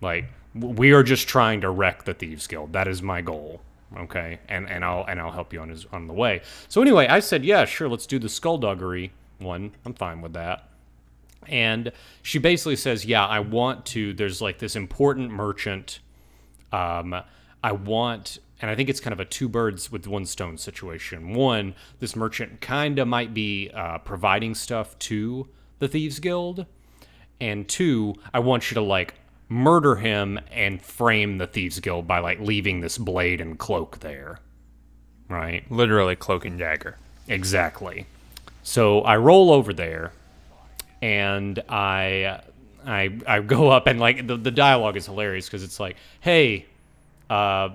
[0.00, 2.72] Like we are just trying to wreck the Thieves Guild.
[2.72, 3.60] That is my goal.
[3.96, 6.42] Okay, and and I'll and I'll help you on his on the way.
[6.68, 9.72] So anyway, I said, yeah, sure, let's do the skullduggery one.
[9.84, 10.68] I'm fine with that.
[11.46, 14.12] And she basically says, yeah, I want to.
[14.12, 16.00] There's like this important merchant
[16.72, 17.14] um,
[17.62, 21.34] I want, and I think it's kind of a two birds with one stone situation.
[21.34, 26.66] One, this merchant kind of might be uh, providing stuff to the Thieves Guild.
[27.40, 29.14] And two, I want you to like
[29.48, 34.40] murder him and frame the Thieves Guild by like leaving this blade and cloak there.
[35.28, 35.70] Right?
[35.70, 36.96] Literally cloak and dagger.
[37.28, 38.06] Exactly.
[38.62, 40.12] So I roll over there
[41.00, 42.40] and I
[42.86, 46.66] I I go up and like the, the dialogue is hilarious because it's like, hey,
[47.30, 47.70] uh,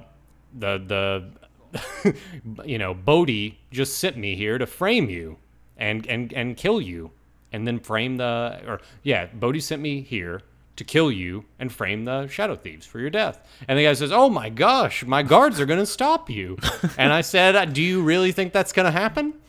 [0.58, 1.30] the
[1.74, 2.16] the
[2.66, 5.38] you know Bodhi just sent me here to frame you
[5.78, 7.12] and and and kill you
[7.52, 10.42] and then frame the or yeah Bodhi sent me here
[10.76, 13.48] to kill you and frame the shadow thieves for your death.
[13.68, 16.58] And the guy says, "Oh my gosh, my guards are going to stop you."
[16.98, 19.36] and I said, "Do you really think that's going to happen?"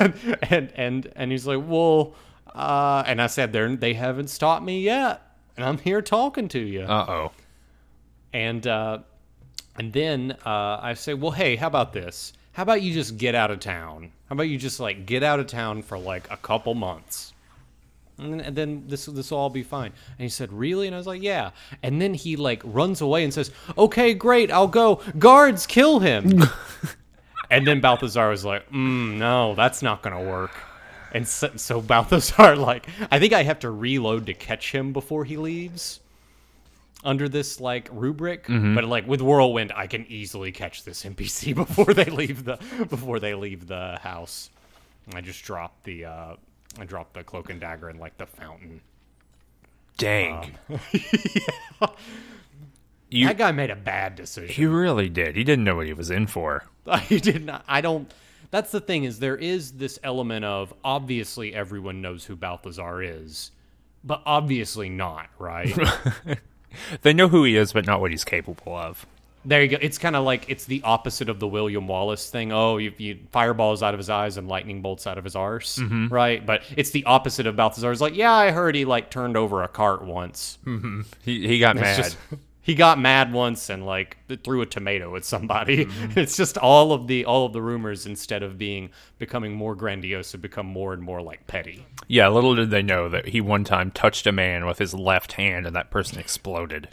[0.00, 0.14] And,
[0.50, 2.14] and and and he's like, "Well."
[2.56, 5.20] Uh, and I said, "They they haven't stopped me yet,
[5.56, 7.32] and I'm here talking to you." Uh oh.
[8.32, 9.00] And uh,
[9.76, 12.32] and then uh, I say, "Well, hey, how about this?
[12.52, 14.10] How about you just get out of town?
[14.30, 17.34] How about you just like get out of town for like a couple months?"
[18.18, 19.92] And then, and then this this will all be fine.
[20.18, 21.50] And he said, "Really?" And I was like, "Yeah."
[21.82, 25.02] And then he like runs away and says, "Okay, great, I'll go.
[25.18, 26.42] Guards, kill him."
[27.50, 30.52] and then Balthazar was like, mm, "No, that's not gonna work."
[31.12, 35.24] And so, so Balthazar, like, I think I have to reload to catch him before
[35.24, 36.00] he leaves
[37.04, 38.46] under this like rubric.
[38.48, 42.56] But like with Whirlwind, I can easily catch this NPC before they leave the
[42.90, 44.50] before they leave the house.
[45.14, 46.36] I just drop the uh,
[46.78, 48.80] I drop the cloak and dagger in like the fountain.
[49.98, 50.58] Dang.
[53.08, 54.52] you that guy made a bad decision.
[54.54, 55.36] he really did.
[55.36, 56.64] He didn't know what he was in for.
[56.86, 57.64] I did not.
[57.66, 58.12] I don't.
[58.50, 63.50] That's the thing is there is this element of obviously everyone knows who Balthazar is,
[64.04, 65.76] but obviously not, right?
[67.00, 69.06] They know who he is, but not what he's capable of.
[69.46, 69.78] there you go.
[69.80, 72.52] It's kind of like it's the opposite of the William Wallace thing.
[72.52, 75.78] Oh, you, you fireballs out of his eyes and lightning bolts out of his arse,
[75.78, 76.08] mm-hmm.
[76.08, 76.44] right?
[76.44, 77.90] But it's the opposite of Balthazar.
[77.92, 80.58] It's like, yeah, I heard he like turned over a cart once.
[80.66, 81.02] Mm-hmm.
[81.24, 81.96] He he got It's mad.
[81.96, 82.18] just-
[82.66, 85.86] he got mad once and like threw a tomato at somebody.
[85.86, 86.18] Mm-hmm.
[86.26, 90.32] It's just all of the all of the rumors instead of being becoming more grandiose
[90.32, 91.86] have become more and more like petty.
[92.08, 95.32] Yeah, little did they know that he one time touched a man with his left
[95.34, 96.88] hand, and that person exploded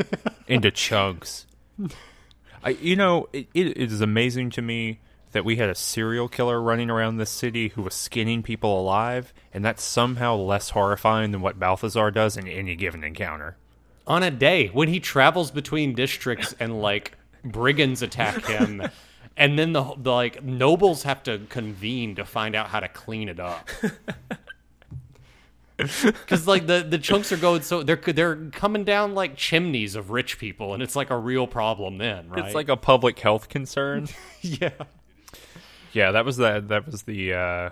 [0.48, 1.44] into chunks.
[2.64, 5.00] I, you know, it, it is amazing to me
[5.32, 9.34] that we had a serial killer running around this city who was skinning people alive,
[9.52, 13.58] and that's somehow less horrifying than what Balthazar does in any given encounter.
[14.08, 18.82] On a day when he travels between districts and like brigands attack him
[19.36, 23.28] and then the, the like nobles have to convene to find out how to clean
[23.28, 23.68] it up.
[26.26, 30.10] Cuz like the the chunks are going so they're they're coming down like chimneys of
[30.10, 32.44] rich people and it's like a real problem then, right?
[32.44, 34.08] It's like a public health concern.
[34.40, 34.70] yeah.
[35.92, 37.70] yeah, that was the that was the uh,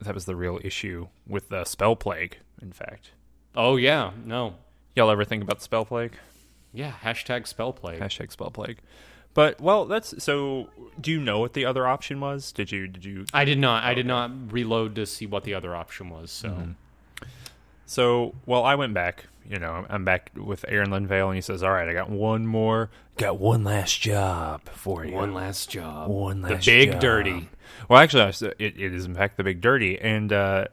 [0.00, 2.38] that was the real issue with the spell plague.
[2.60, 3.12] In fact,
[3.54, 4.54] Oh yeah, no.
[4.94, 6.12] Y'all ever think about spell plague?
[6.72, 8.00] Yeah, hashtag spell plague.
[8.00, 8.78] Hashtag spell plague.
[9.34, 10.68] But well, that's so.
[11.00, 12.52] Do you know what the other option was?
[12.52, 12.86] Did you?
[12.86, 13.24] Did you?
[13.32, 13.84] I did not.
[13.84, 16.30] I did not reload to see what the other option was.
[16.30, 16.72] So Mm-hmm.
[17.86, 19.26] So well, I went back.
[19.48, 22.46] You know, I'm back with Aran Linvail, and he says, "All right, I got one
[22.46, 25.14] more, got one last job for you.
[25.14, 26.08] one last job.
[26.08, 26.64] One last.
[26.64, 27.48] the big job." dirty.
[27.88, 28.22] Well, actually,
[28.58, 30.66] it, it is in fact the big dirty, and uh,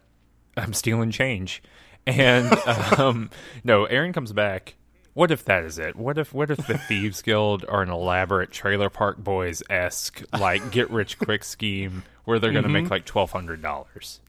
[0.55, 1.61] I'm stealing change.
[2.07, 2.51] And
[2.97, 3.29] um,
[3.63, 4.75] no, Aran comes back.
[5.13, 5.95] What if that is it?
[5.95, 10.71] What if what if the Thieves Guild are an elaborate Trailer Park Boys esque like
[10.71, 14.21] get rich quick scheme where they're going to make like twelve hundred dollars?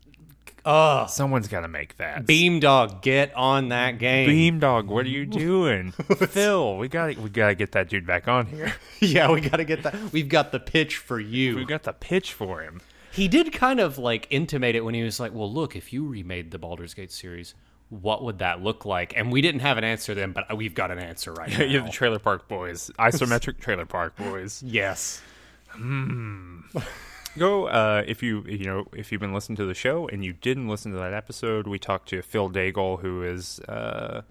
[0.65, 1.09] Ugh.
[1.09, 2.27] Someone's got to make that.
[2.27, 4.29] Beamdog, get on that game.
[4.61, 5.93] Beamdog, what are you doing?
[5.93, 8.75] Phil, we got we got to get that dude back on here.
[9.01, 9.95] yeah, we got to get that.
[10.13, 11.57] We've got the pitch for you.
[11.57, 12.81] We got the pitch for him.
[13.13, 16.07] He did kind of like intimate it when he was like, "Well, look, if you
[16.07, 17.55] remade the Baldur's Gate series,
[17.89, 20.91] what would that look like?" And we didn't have an answer then, but we've got
[20.91, 21.65] an answer right now.
[21.65, 24.63] you have the Trailer Park Boys, isometric Trailer Park Boys.
[24.63, 25.21] yes.
[27.39, 30.33] Go uh, if you you know if you've been listening to the show and you
[30.33, 31.69] didn't listen to that episode.
[31.69, 34.23] We talked to Phil Daigle, who is uh,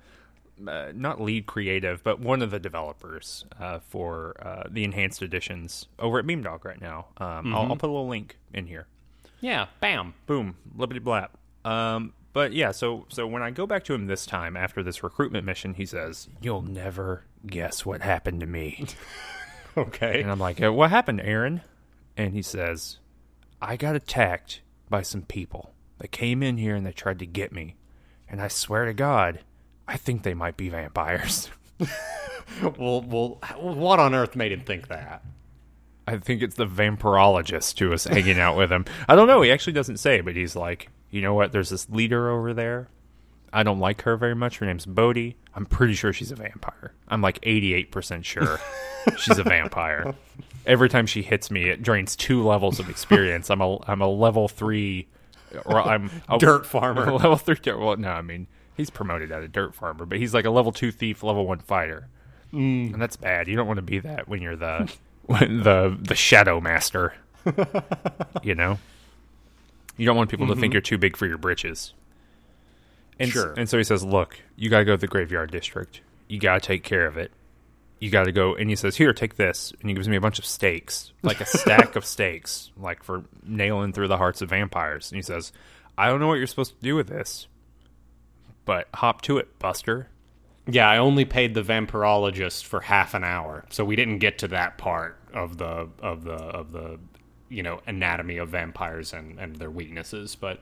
[0.68, 5.88] uh, not lead creative, but one of the developers uh, for uh, the enhanced editions
[6.00, 7.08] over at Beamdog right now.
[7.18, 8.88] Um, I'll, I'll put a little link in here.
[9.42, 9.68] Yeah.
[9.80, 10.14] Bam.
[10.26, 11.30] boom, lippity blap.
[11.70, 15.04] Um, but yeah, so so when I go back to him this time after this
[15.04, 18.86] recruitment mission, he says, "You'll never guess what happened to me."
[19.78, 20.22] Okay.
[20.22, 21.62] and I'm like, "Uh, "What happened, Aran?"
[22.18, 22.98] And he says,
[23.62, 25.74] "I got attacked by some people.
[26.00, 27.76] They came in here and they tried to get me,
[28.28, 29.40] and I swear to God,
[29.90, 31.50] I think they might be vampires."
[32.78, 35.24] well, well, what on earth made him think that?
[36.08, 38.86] I think it's the vampirologist who was hanging out with him.
[39.08, 39.42] I don't know.
[39.42, 41.52] He actually doesn't say, but he's like, you know what?
[41.52, 42.90] There's this leader over there.
[43.54, 44.58] I don't like her very much.
[44.60, 45.36] Her name's Bodhi.
[45.56, 46.94] I'm pretty sure she's a vampire.
[47.08, 48.60] I'm like 88% sure
[49.18, 50.14] she's a vampire.
[50.66, 53.50] Every time she hits me, it drains two levels of experience.
[53.50, 55.08] I'm a I'm a level three,
[55.66, 57.06] or I'm a Dirt farmer.
[57.08, 57.56] a level three.
[57.56, 58.46] dirt- Well, no, I mean
[58.80, 61.60] he's promoted out of dirt farmer, but he's like a level two thief, level one
[61.60, 62.08] fighter,
[62.54, 62.94] Mm.
[62.94, 63.48] and that's bad.
[63.48, 64.92] You don't want to be that when you're the
[65.26, 67.14] when the the shadow master.
[68.44, 68.80] you know,
[69.98, 71.94] you don't want people to think you're too big for your britches.
[73.20, 73.54] And, s- Sure.
[73.58, 76.02] and so he says, "Look, you got to go to the graveyard district.
[76.28, 77.32] You got to take care of it.
[78.00, 80.22] You got to go." And he says, "Here, take this." And he gives me a
[80.22, 84.50] bunch of stakes, like a stack of stakes, like for nailing through the hearts of
[84.50, 85.12] vampires.
[85.12, 85.52] And he says,
[85.98, 87.48] "I don't know what you're supposed to do with this,
[88.70, 90.10] but hop to it, Buster."
[90.68, 94.48] Yeah, I only paid the vampirologist for half an hour, so we didn't get to
[94.50, 97.00] that part of the of the of the
[97.50, 100.36] you know anatomy of vampires and and their weaknesses.
[100.36, 100.60] But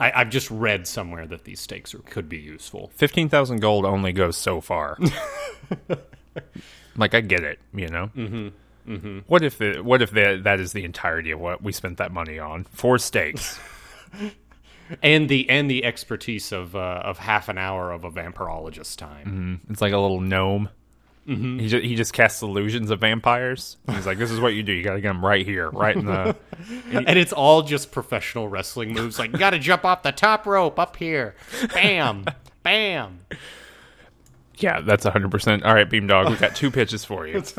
[0.00, 2.90] I, I've just read somewhere that these stakes are, could be useful.
[2.94, 4.96] Fifteen thousand gold only goes so far.
[6.96, 8.10] like I get it, you know.
[8.16, 8.92] Mm-hmm.
[8.94, 9.18] Mm-hmm.
[9.26, 12.12] What if the what if the, that is the entirety of what we spent that
[12.12, 12.64] money on?
[12.64, 13.60] Four stakes.
[15.02, 19.60] And the and the expertise of uh, of half an hour of a vampirologist's time.
[19.70, 20.68] It's like a little gnome.
[21.26, 21.58] Mm-hmm.
[21.60, 23.76] He just he just casts illusions of vampires.
[23.88, 24.72] He's like, "This is what you do.
[24.72, 26.36] You got to get them right here, right in the."
[26.92, 29.18] And it's all just professional wrestling moves.
[29.18, 31.34] Like you got to jump off the top rope up here,
[31.74, 32.24] bam,
[32.62, 33.18] bam.
[34.56, 35.64] Yeah, that's hundred percent.
[35.64, 37.42] All right, Beamdog, we got two pitches for you.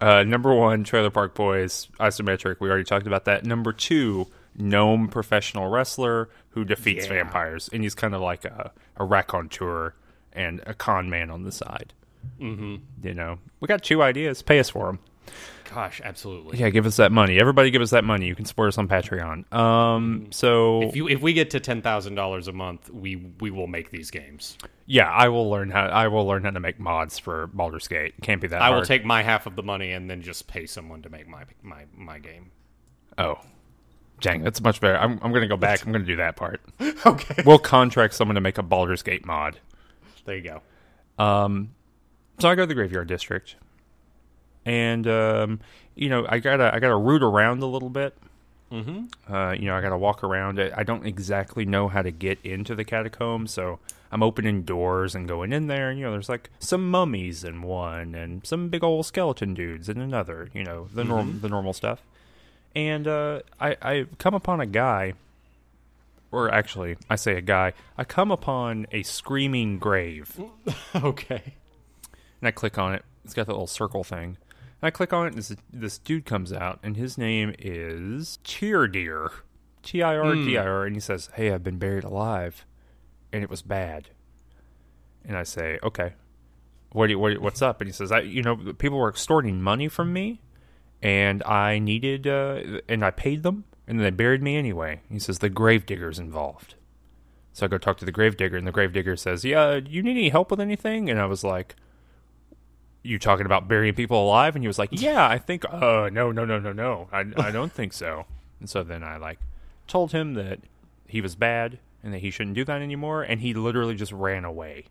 [0.00, 2.56] Uh, number one, Trailer Park Boys, isometric.
[2.60, 3.46] We already talked about that.
[3.46, 7.14] Number two, gnome professional wrestler who defeats Yeah.
[7.14, 9.94] vampires, and he's kind of like a, a raconteur
[10.32, 11.92] and a con man on the side.
[12.40, 13.06] Mm-hmm.
[13.06, 14.42] You know, we got two ideas.
[14.42, 14.98] Pay us for them.
[15.72, 16.58] Gosh, absolutely.
[16.58, 17.38] Yeah, give us that money.
[17.40, 18.26] Everybody, give us that money.
[18.26, 19.50] You can support us on Patreon.
[19.52, 23.50] Um, so If you if we get to ten thousand dollars a month, we we
[23.50, 24.56] will make these games.
[24.86, 25.86] yeah, I will learn how.
[25.86, 28.14] I will learn how to make mods for Baldur's Gate.
[28.22, 28.60] Can't be that.
[28.62, 31.26] I will take my half of the money and then just pay someone to make
[31.26, 32.50] my my my game.
[33.16, 33.38] Oh,
[34.24, 34.96] dang, that's much better.
[34.96, 35.84] I'm, I'm going to go back.
[35.84, 36.60] I'm going to do that part.
[37.06, 37.42] Okay.
[37.44, 39.58] We'll contract someone to make a Baldur's Gate mod.
[40.24, 40.42] There you
[41.18, 41.22] go.
[41.22, 41.74] Um,
[42.38, 43.56] So I go to the graveyard district,
[44.64, 45.60] and um,
[45.94, 48.16] you know I gotta I gotta root around a little bit.
[48.72, 49.32] Mm-hmm.
[49.32, 50.72] Uh, you know I gotta walk around it.
[50.74, 53.78] I don't exactly know how to get into the catacombs, so
[54.10, 55.90] I'm opening doors and going in there.
[55.90, 59.88] And you know there's like some mummies in one, and some big old skeleton dudes
[59.90, 60.48] in another.
[60.54, 62.00] You know the norm the normal stuff.
[62.74, 65.14] And uh, I I come upon a guy
[66.32, 67.74] or actually, I say a guy.
[67.96, 70.40] I come upon a screaming grave,
[70.96, 71.54] Okay.
[72.40, 73.04] and I click on it.
[73.24, 74.36] It's got that little circle thing.
[74.82, 78.40] And I click on it, and this, this dude comes out, and his name is
[78.44, 79.30] Tirdir,
[79.84, 82.66] T I R D I R, and he says, "Hey, I've been buried alive,
[83.32, 84.08] and it was bad."
[85.24, 86.14] And I say, "Okay,
[86.90, 89.62] what do you, what, what's up?" And he says, "I, you know, people were extorting
[89.62, 90.40] money from me,
[91.04, 95.20] and I needed, uh, and I paid them, and then they buried me anyway." He
[95.20, 96.74] says, "The gravedigger's involved."
[97.52, 100.30] So I go talk to the gravedigger, and the gravedigger says, "Yeah, you need any
[100.30, 101.76] help with anything?" And I was like,
[103.02, 105.64] "You talking about burying people alive?" And he was like, "Yeah, I think.
[105.70, 107.08] Uh, no, no, no, no, no.
[107.12, 108.24] I, I don't think so."
[108.58, 109.38] And so then I like
[109.86, 110.60] told him that
[111.06, 114.44] he was bad and that he shouldn't do that anymore, and he literally just ran
[114.44, 114.86] away.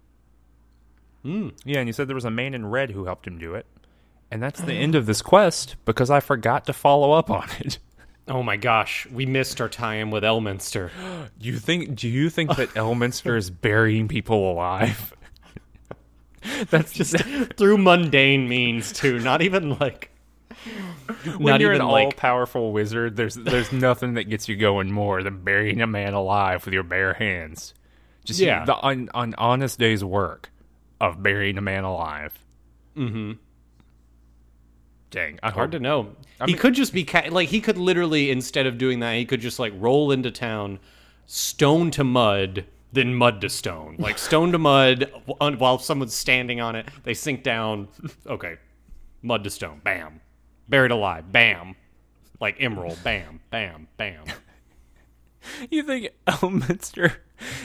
[1.25, 1.53] Mm.
[1.65, 3.65] Yeah, and he said there was a man in red who helped him do it,
[4.33, 7.77] and that's the end of this quest because I forgot to follow up on it.
[8.27, 10.89] Oh my gosh, we missed our tie-in with Elminster.
[11.39, 11.95] You think?
[11.95, 15.13] Do you think that Elminster is burying people alive?
[16.69, 17.17] That's just
[17.57, 20.09] Through mundane means too, not even like
[21.37, 23.15] when not you're even an like all-powerful wizard.
[23.17, 26.83] There's there's nothing that gets you going more than burying a man alive with your
[26.83, 27.73] bare hands.
[28.25, 28.63] Just Yeah.
[28.65, 30.49] the an honest day's work
[31.01, 32.33] of burying a man alive.
[32.97, 33.37] Mhm.
[35.13, 36.15] Dang, I hard to know.
[36.39, 39.25] he mean- could just be ca- like he could literally instead of doing that, he
[39.25, 40.79] could just like roll into town,
[41.27, 46.59] stone to mud, then mud to stone, like stone to mud wh- while someone's standing
[46.61, 46.87] on it.
[47.03, 47.89] They sink down.
[48.25, 48.55] Okay,
[49.21, 49.81] mud to stone.
[49.83, 50.19] Bam,
[50.67, 51.31] buried alive.
[51.31, 51.75] Bam,
[52.39, 52.97] like emerald.
[53.03, 54.23] Bam, bam, bam.
[55.69, 57.15] You think Elminster?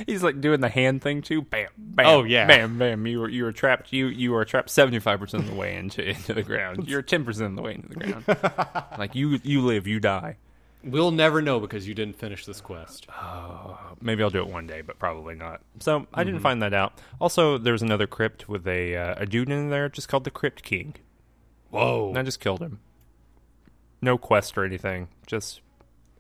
[0.07, 1.43] He's like doing the hand thing too.
[1.43, 2.07] Bam, bam.
[2.07, 2.47] Oh, yeah.
[2.47, 3.07] bam, bam.
[3.07, 3.93] You were you were trapped.
[3.93, 6.89] You you are trapped seventy five percent of the way into into the ground.
[6.89, 8.25] You're ten percent of the way into the ground.
[8.99, 10.37] like you you live, you die.
[10.85, 13.09] We'll never know because you didn't finish this quest.
[14.01, 15.61] Maybe I'll do it one day, but probably not.
[15.81, 17.01] So I didn't find that out.
[17.21, 20.63] Also, there's another crypt with a uh, a dude in there just called the Crypt
[20.63, 20.95] King.
[21.71, 22.11] Whoa.
[22.11, 22.81] And I just killed him.
[24.01, 25.09] No quest or anything.
[25.27, 25.61] Just,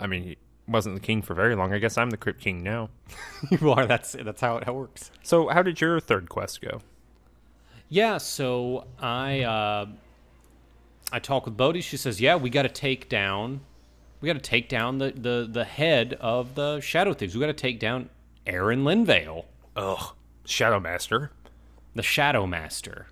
[0.00, 0.38] I mean, he
[0.68, 1.72] wasn't the king for very long.
[1.72, 2.90] I guess I'm the Crypt King now.
[3.50, 3.86] you are.
[3.86, 5.10] That's that's how it how it works.
[5.22, 6.80] So how did your third quest go?
[7.88, 9.86] Yeah, so I uh,
[11.10, 11.80] I talk with Bodhi.
[11.80, 13.60] She says, "Yeah, we got to take down,
[14.20, 17.34] we got to take down the, the the head of the Shadow Thieves.
[17.34, 18.10] We got to take down
[18.46, 19.46] Aran Linvail,
[19.76, 20.14] Ugh,
[20.44, 21.30] Shadow Master.
[21.94, 23.06] the Shadow Master."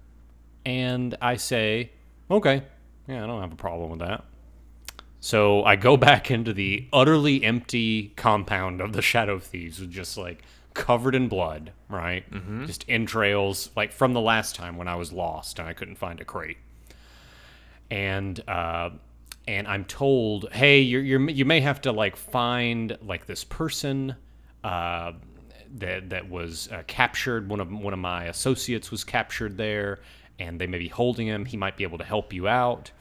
[0.66, 1.92] And I say,
[2.30, 2.62] "Okay,
[3.08, 4.24] yeah, I don't have a problem with that."
[5.26, 10.44] So I go back into the utterly empty compound of the Shadow Thieves, just like
[10.72, 12.24] covered in blood, right?
[12.64, 16.20] Just entrails, like from the last time when I was lost and I couldn't find
[16.20, 16.58] a crate.
[17.90, 18.90] And uh,
[19.48, 24.14] and I'm told, hey, you're, you're you may have to like find like this person
[24.62, 25.10] uh,
[25.78, 27.48] that that was uh, captured.
[27.48, 29.98] One of one of my associates was captured there,
[30.38, 31.46] and they may be holding him.
[31.46, 32.92] He might be able to help you out.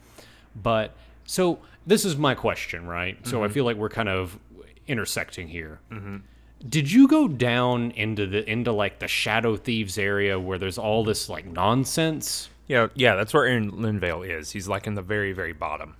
[0.55, 0.95] But
[1.25, 3.17] so this is my question, right?
[3.25, 3.53] So I mm-hmm.
[3.53, 4.37] feel like we're kind of
[4.87, 5.79] intersecting here.
[5.91, 6.17] Mm-hmm.
[6.67, 11.03] Did you go down into the into like the Shadow Thieves area where there's all
[11.03, 12.49] this like nonsense?
[12.67, 14.51] Yeah, yeah, that's where Aran Linvail is.
[14.51, 15.95] He's like in the very, very bottom.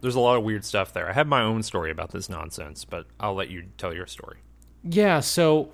[0.00, 1.08] There's a lot of weird stuff there.
[1.08, 4.38] I have my own story about this nonsense, but I'll let you tell your story.
[4.82, 5.70] Yeah, so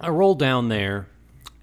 [0.00, 1.06] I roll down there,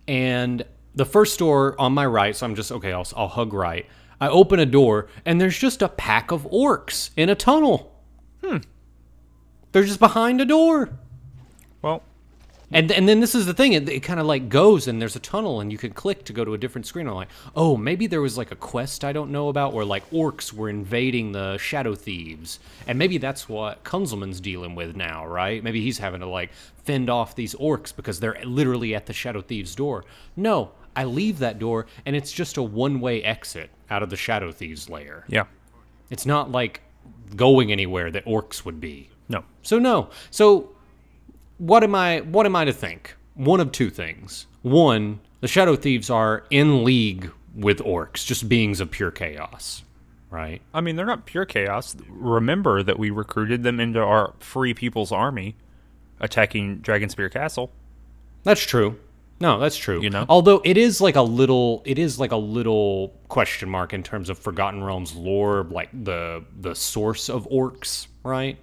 [0.08, 0.64] and
[0.94, 3.88] the first door on my right, so I'm just, okay, I'll, I'll hug right.
[4.24, 7.93] I open a door, and there's just a pack of orcs in a tunnel.
[8.41, 8.59] Hmm.
[9.74, 10.91] They're just behind a door.
[11.82, 12.01] Well,
[12.71, 15.15] And, and then this is the thing, it, it kind of like goes and there's
[15.15, 17.07] a tunnel and you can click to go to a different screen.
[17.07, 20.09] I'm like, oh, maybe there was like a quest I don't know about where like
[20.09, 22.59] orcs were invading the Shadow Thieves.
[22.88, 25.61] And maybe that's what Kunzelman's dealing with now, right?
[25.61, 26.51] Maybe he's having to like
[26.84, 30.05] fend off these orcs because they're literally at the Shadow Thieves' door.
[30.36, 34.16] No, I leave that door and it's just a one way exit out of the
[34.16, 35.26] Shadow Thieves' lair.
[35.28, 35.46] yeah.
[36.10, 36.82] It's not like
[37.36, 39.10] going anywhere that orcs would be.
[39.30, 39.44] No.
[39.64, 40.10] So no.
[40.30, 40.70] So
[41.58, 43.16] what am I what am I to think?
[43.36, 44.46] One of two things.
[44.62, 49.84] One, the Shadow Thieves are in league with orcs, just beings of pure chaos.
[50.30, 50.62] Right?
[50.74, 51.96] I mean, they're not pure chaos.
[52.10, 55.56] Remember that we recruited them into our Free People's Army
[56.20, 57.72] attacking Dragonspear Castle.
[58.44, 59.00] That's true.
[59.44, 60.02] No, that's true.
[60.02, 60.26] You know?
[60.30, 64.30] although it is like a little, it is like a little question mark in terms
[64.30, 68.58] of Forgotten Realms lore, like the the source of orcs, right?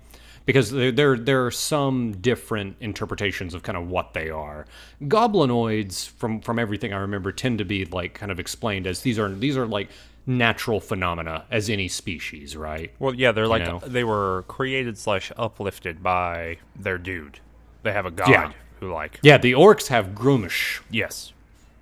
[0.47, 4.65] Because there there there are some different interpretations of kind of what they are.
[5.03, 9.19] Goblinoids, from from everything I remember, tend to be like kind of explained as these
[9.19, 9.91] are these are like
[10.25, 12.91] natural phenomena as any species, right?
[12.99, 13.81] Well, yeah, they're like know?
[13.87, 17.39] they were created slash uplifted by their dude.
[17.83, 18.53] They have a god Yeah.
[18.81, 20.81] Who, like, Yeah, the orcs have Gruumsh.
[20.91, 21.33] yes,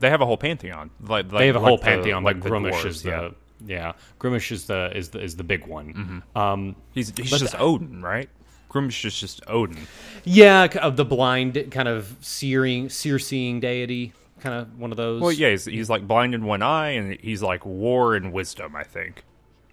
[0.01, 0.91] they have a whole pantheon.
[1.01, 3.21] Like, like they have a like whole the- pantheon, like the Grumish dwarves, is yeah.
[3.21, 3.35] the
[3.67, 3.93] yeah.
[4.21, 6.23] Gruumsh is the is the is the big one.
[6.37, 8.29] Um, He's he's just Odin, right?
[8.71, 9.79] Gruumsh is just Odin.
[10.25, 14.97] yeah, k- of the blind kind of searing, seer seeing deity, kind of one of
[14.97, 15.23] those.
[15.23, 18.77] Well, yeah, he's, he's like blind in one eye, and he's like war and wisdom,
[18.77, 19.25] I think,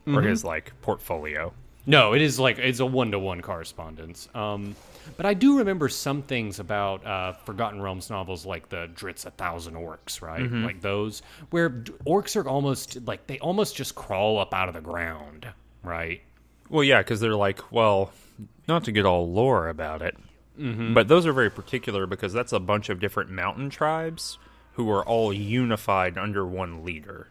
[0.07, 0.27] or Mm-hmm.
[0.29, 1.53] his like portfolio.
[1.85, 4.27] No, it is like it's a one to one correspondence.
[4.33, 4.75] Um,
[5.17, 9.31] but I do remember some things about uh, Forgotten Realms novels, like the Drizzt a
[9.31, 10.41] Thousand Orcs, right?
[10.41, 10.65] Mm-hmm.
[10.65, 11.21] Like those,
[11.51, 11.69] where
[12.07, 15.47] orcs are almost like they almost just crawl up out of the ground,
[15.83, 16.21] right?
[16.69, 18.11] Well, yeah, because they're like, well,
[18.67, 20.17] not to get all lore about it,
[20.59, 20.93] Mm-hmm.
[20.93, 24.37] but those are very particular because that's a bunch of different mountain tribes
[24.75, 27.27] who are all unified under one leader.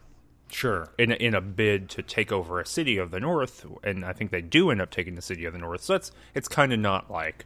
[0.51, 0.89] Sure.
[0.97, 4.13] in a, in a bid to take over a city of the north, and I
[4.13, 5.81] think they do end up taking the city of the north.
[5.81, 7.45] So it's it's kind of not like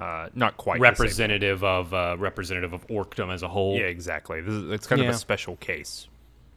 [0.00, 0.80] uh, not quite.
[0.80, 3.76] Representative of uh, representative of orcdom as a whole.
[3.76, 4.40] Yeah, exactly.
[4.40, 6.08] This is, it's kind of a special case.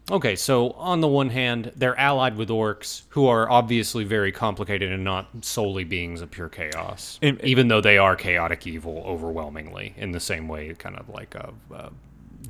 [0.09, 4.91] Okay, so on the one hand, they're allied with orcs, who are obviously very complicated
[4.91, 7.19] and not solely beings of pure chaos.
[7.21, 11.35] And- even though they are chaotic evil overwhelmingly, in the same way, kind of like
[11.35, 11.89] uh, uh,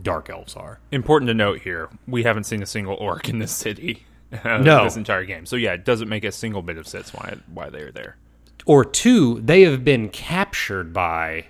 [0.02, 0.80] dark elves are.
[0.92, 4.06] Important to note here: we haven't seen a single orc in this city.
[4.44, 4.84] uh, No.
[4.84, 5.46] this entire game.
[5.46, 8.18] So yeah, it doesn't make a single bit of sense why why they're there.
[8.66, 11.46] Or two, they have been captured by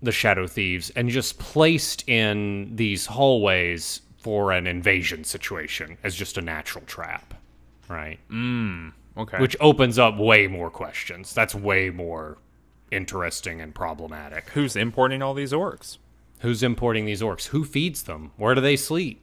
[0.00, 6.38] the Shadow Thieves and just placed in these hallways for an invasion situation as just
[6.38, 7.34] a natural trap,
[7.88, 8.18] right?
[9.16, 9.38] Okay.
[9.38, 11.32] which opens up way more questions.
[11.34, 12.38] That's way more
[12.90, 14.50] interesting and problematic.
[14.50, 15.98] who's importing all these orcs?
[16.44, 17.46] Who's importing these orcs?
[17.48, 18.30] Who feeds them?
[18.36, 19.20] Where do they sleep?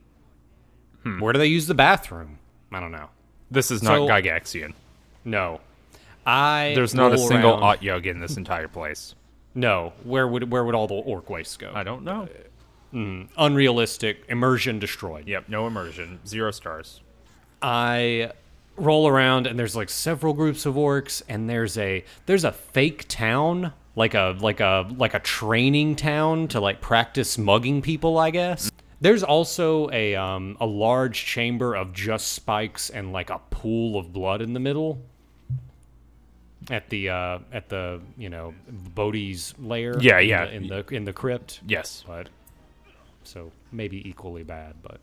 [1.19, 2.37] Where do they use the bathroom?
[2.71, 3.09] I don't know.
[3.49, 4.73] This is not So- Gygaxian.
[5.25, 5.61] No.
[6.25, 9.15] I There's not a single around- Otyug in this entire place.
[9.55, 9.93] No.
[10.03, 11.71] Where would where would all the orc waste go?
[11.73, 12.27] I don't know.
[12.91, 13.23] Hmm.
[13.37, 14.23] Unrealistic.
[14.29, 15.27] Immersion destroyed.
[15.27, 17.01] Yep, no immersion, zero stars.
[17.61, 18.31] I
[18.77, 23.05] roll around and there's like several groups of orcs and there's a there's a fake
[23.07, 28.31] town like a like a like a training town to like practice mugging people I
[28.31, 28.71] guess.
[29.01, 34.13] There's also a um a large chamber of just spikes and like a pool of
[34.13, 35.01] blood in the middle.
[36.69, 38.53] At the uh at the, you know,
[38.93, 39.95] Bodhi's lair.
[39.99, 40.45] Yeah, in yeah.
[40.45, 42.03] the- In the in the crypt Yes.
[42.07, 42.29] but
[43.23, 44.99] so maybe equally bad but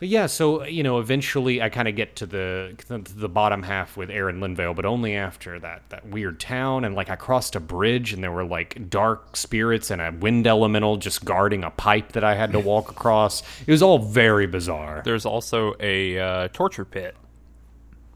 [0.00, 3.62] but yeah so you know eventually i kind of get to the to the bottom
[3.62, 7.54] half with aran linvail but only after that that weird town and like i crossed
[7.54, 11.70] a bridge and there were like dark spirits and a wind elemental just guarding a
[11.70, 13.42] pipe that i had to walk across.
[13.66, 15.02] It was all very bizarre.
[15.04, 17.14] There's also a uh, torture pit.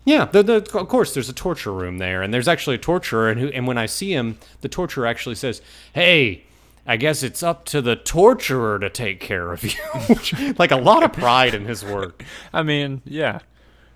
[0.05, 3.29] yeah, the, the, of course, there's a torture room there, and there's actually a torturer,
[3.29, 6.45] and who, and when I see him, the torturer actually says, "Hey,
[6.87, 11.03] I guess it's up to the torturer to take care of you." like a lot
[11.03, 13.41] of pride in his work, I mean, yeah,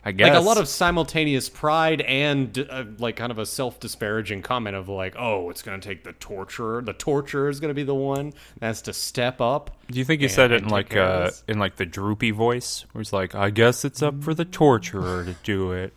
[0.04, 4.42] I guess like a lot of simultaneous pride and uh, like kind of a self-disparaging
[4.42, 6.80] comment of like, "Oh, it's gonna take the torturer.
[6.80, 10.22] The torturer is gonna be the one that has to step up." Do you think
[10.22, 13.50] he said it in like uh, in like the droopy voice, where he's like, "I
[13.50, 15.92] guess it's up for the torturer to do it."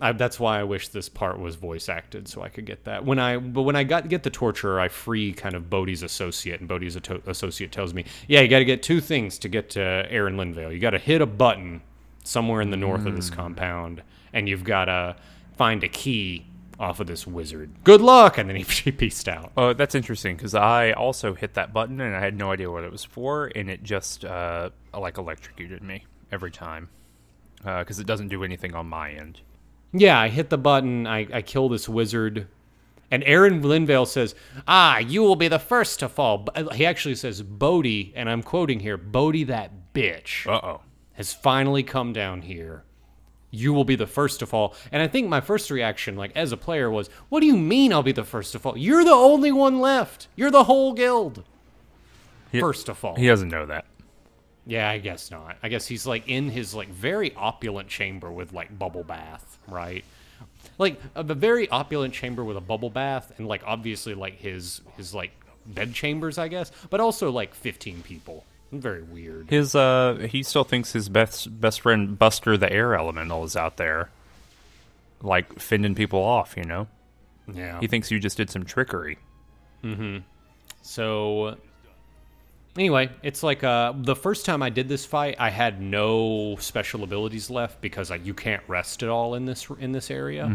[0.00, 3.04] I, that's why I wish this part was voice acted so I could get that.
[3.04, 6.60] When I but when I got get the torturer, I free kind of Bodhi's associate,
[6.60, 9.70] and Bodhi's ato- associate tells me, "Yeah, you got to get two things to get
[9.70, 10.72] to Aran Linvail.
[10.72, 11.80] You got to hit a button
[12.24, 15.16] somewhere in the north of this compound, and you've got to
[15.56, 16.44] find a key
[16.78, 17.70] off of this wizard.
[17.82, 19.52] Good luck!" And then he, he peaced out.
[19.56, 22.84] Oh, that's interesting because I also hit that button and I had no idea what
[22.84, 26.90] it was for, and it just uh, like electrocuted me every time
[27.64, 29.40] because it doesn't do anything on my end.
[29.98, 31.06] Yeah, I hit the button.
[31.06, 32.48] I, I kill this wizard.
[33.10, 34.34] And Aran Linvail says,
[34.66, 36.48] Ah, you will be the first to fall.
[36.74, 40.80] He actually says, Bodhi, and I'm quoting here, Bodhi, that bitch, Uh oh.
[41.14, 42.82] has finally come down here.
[43.52, 44.74] You will be the first to fall.
[44.90, 47.92] And I think my first reaction, like as a player, was, What do you mean
[47.92, 48.76] I'll be the first to fall?
[48.76, 50.26] You're the only one left.
[50.34, 51.44] You're the whole guild.
[52.58, 53.14] First to fall.
[53.16, 53.84] He doesn't know that.
[54.66, 55.56] Yeah, I guess not.
[55.62, 60.04] I guess he's like in his like very opulent chamber with like bubble bath, right?
[60.78, 64.80] Like a, a very opulent chamber with a bubble bath and like obviously like his
[64.96, 65.30] his like
[65.66, 68.44] bed chambers, I guess, but also like 15 people.
[68.72, 69.48] Very weird.
[69.50, 73.76] His uh, he still thinks his best best friend Buster the Air Elemental is out
[73.76, 74.10] there,
[75.22, 76.56] like fending people off.
[76.56, 76.88] You know,
[77.52, 77.78] Yeah.
[77.78, 79.18] he thinks you just did some trickery.
[79.84, 80.18] Mm-hmm.
[80.82, 81.56] So
[82.76, 87.02] anyway, it's like uh the first time I did this fight, I had no special
[87.04, 90.46] abilities left because like you can't rest at all in this in this area.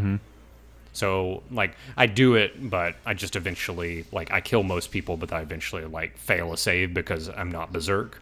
[0.94, 5.32] So like I do it, but I just eventually like I kill most people, but
[5.32, 8.22] I eventually like fail a save because I'm not berserk.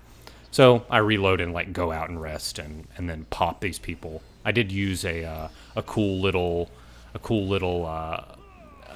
[0.52, 4.22] So I reload and like go out and rest and and then pop these people.
[4.46, 6.70] I did use a uh, a cool little
[7.14, 8.24] a cool little uh,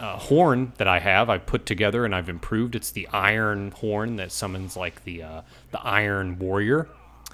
[0.04, 1.30] uh, horn that I have.
[1.30, 2.76] I put together and I've improved.
[2.76, 5.42] It's the iron horn that summons like the uh,
[5.72, 6.90] the iron warrior,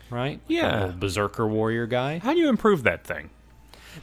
[0.09, 0.39] right?
[0.47, 0.93] Yeah.
[0.97, 2.19] berserker warrior guy.
[2.19, 3.29] How do you improve that thing?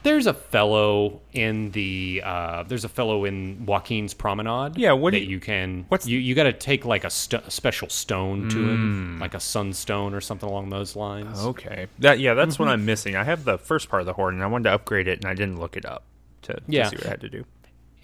[0.03, 4.77] There's a fellow in the uh, there's a fellow in Waukeen's Promenade.
[4.77, 7.45] Yeah, what that you- you can what's- you you got to take like a, st-
[7.47, 11.39] a special stone to him, like a sunstone or something along those lines.
[11.39, 12.65] Okay, that yeah, that's Mm-hmm.
[12.65, 13.15] what I'm missing.
[13.15, 15.27] I have the first part of the horn, and I wanted to upgrade it, and
[15.31, 16.03] I didn't look it up
[16.43, 16.89] to, to Yeah.
[16.91, 17.45] see what I had to do.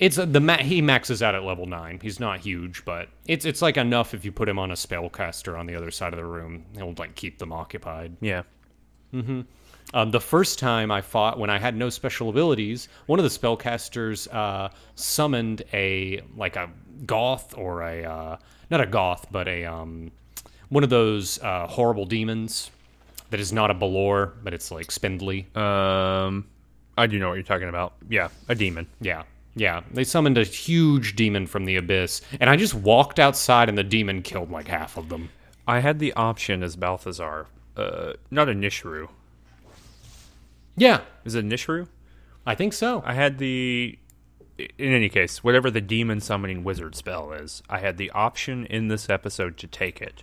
[0.03, 2.01] It's the ma- he maxes out at level nine.
[2.03, 5.57] He's not huge, but it's it's like enough if you put him on a spellcaster
[5.57, 8.17] on the other side of the room, he'll like keep them occupied.
[8.21, 8.43] Yeah,
[9.95, 13.29] Um, the first time I fought, when I had no special abilities, one of the
[13.29, 16.69] spellcasters uh, summoned a like a
[17.07, 18.37] goth or a uh,
[18.71, 20.11] not a goth, but a um,
[20.69, 22.73] one of those uh, horrible demons
[23.31, 25.47] that is not a Balor, but it's like spindly.
[25.55, 26.49] Um,
[26.99, 27.95] I do know what you're talking about.
[28.09, 28.89] Yeah, a demon.
[29.01, 29.23] Yeah.
[29.55, 33.77] Yeah, they summoned a huge demon from the abyss, and I just walked outside, and
[33.77, 35.29] the demon killed like half of them.
[35.67, 37.47] I had the option as Balthazar,
[37.77, 39.09] uh, not a Nishru.
[40.77, 41.89] Yeah, Is it Nishru?
[42.47, 43.03] I think so.
[43.05, 43.99] I had the.
[44.59, 48.89] In any case, whatever the demon summoning wizard spell is, I had the option in
[48.89, 50.23] this episode to take it,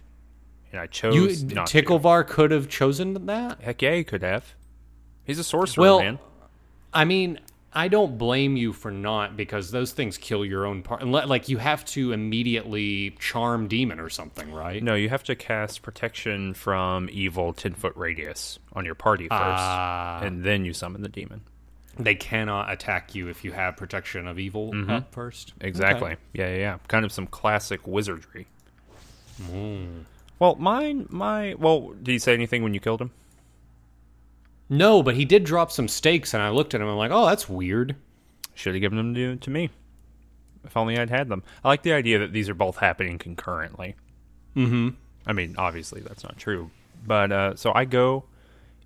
[0.72, 1.82] and I chose You not to.
[1.84, 3.62] Ticklevar could have chosen that.
[3.62, 4.56] Heck yeah, he could have.
[5.24, 6.20] He's a sorcerer, Well, man.
[6.94, 7.40] I mean,
[7.72, 11.06] I don't blame you for not because those things kill your own part.
[11.06, 14.82] Like you have to immediately charm demon or something, right?
[14.82, 19.42] No, you have to cast protection from evil ten foot radius on your party first,
[19.42, 20.20] Ah.
[20.24, 21.42] and then you summon the demon.
[22.00, 25.54] They cannot attack you if you have protection of evil up first.
[25.62, 26.12] Exactly.
[26.14, 26.22] Okay.
[26.34, 26.78] Yeah, yeah, yeah.
[26.88, 28.48] Kind of some classic wizardry.
[30.40, 33.12] Well, mine, my, well, did you say anything when you killed him?
[34.70, 36.88] No, but he did drop some stakes, and I looked at him.
[36.88, 37.96] and I'm like, oh, that's weird.
[38.54, 39.70] Should have given them to, to me.
[40.64, 41.44] If only I'd had them.
[41.64, 43.96] I like the idea that these are both happening concurrently.
[44.56, 44.90] Mm-hmm.
[45.26, 46.70] I mean, obviously that's not true,
[47.06, 48.26] but uh, so I go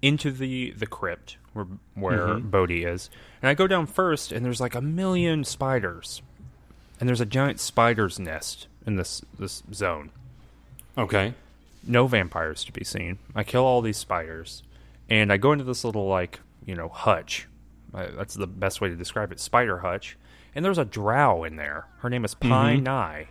[0.02, 1.66] into the the crypt where
[1.96, 3.10] where Bodhi is,
[3.42, 6.22] and I go down first, and there's like a million spiders,
[7.00, 10.12] and there's a giant spider's nest in this this zone.
[10.98, 11.34] Okay.
[11.86, 13.18] No vampires to be seen.
[13.36, 14.64] I kill all these spiders,
[15.10, 17.48] and I go into this little like you know hutch.
[17.94, 19.40] Uh, that's the best way to describe it.
[19.40, 20.18] Spider hutch,
[20.56, 21.88] and there's a drow in there.
[22.00, 23.28] Her name is Pine Nye.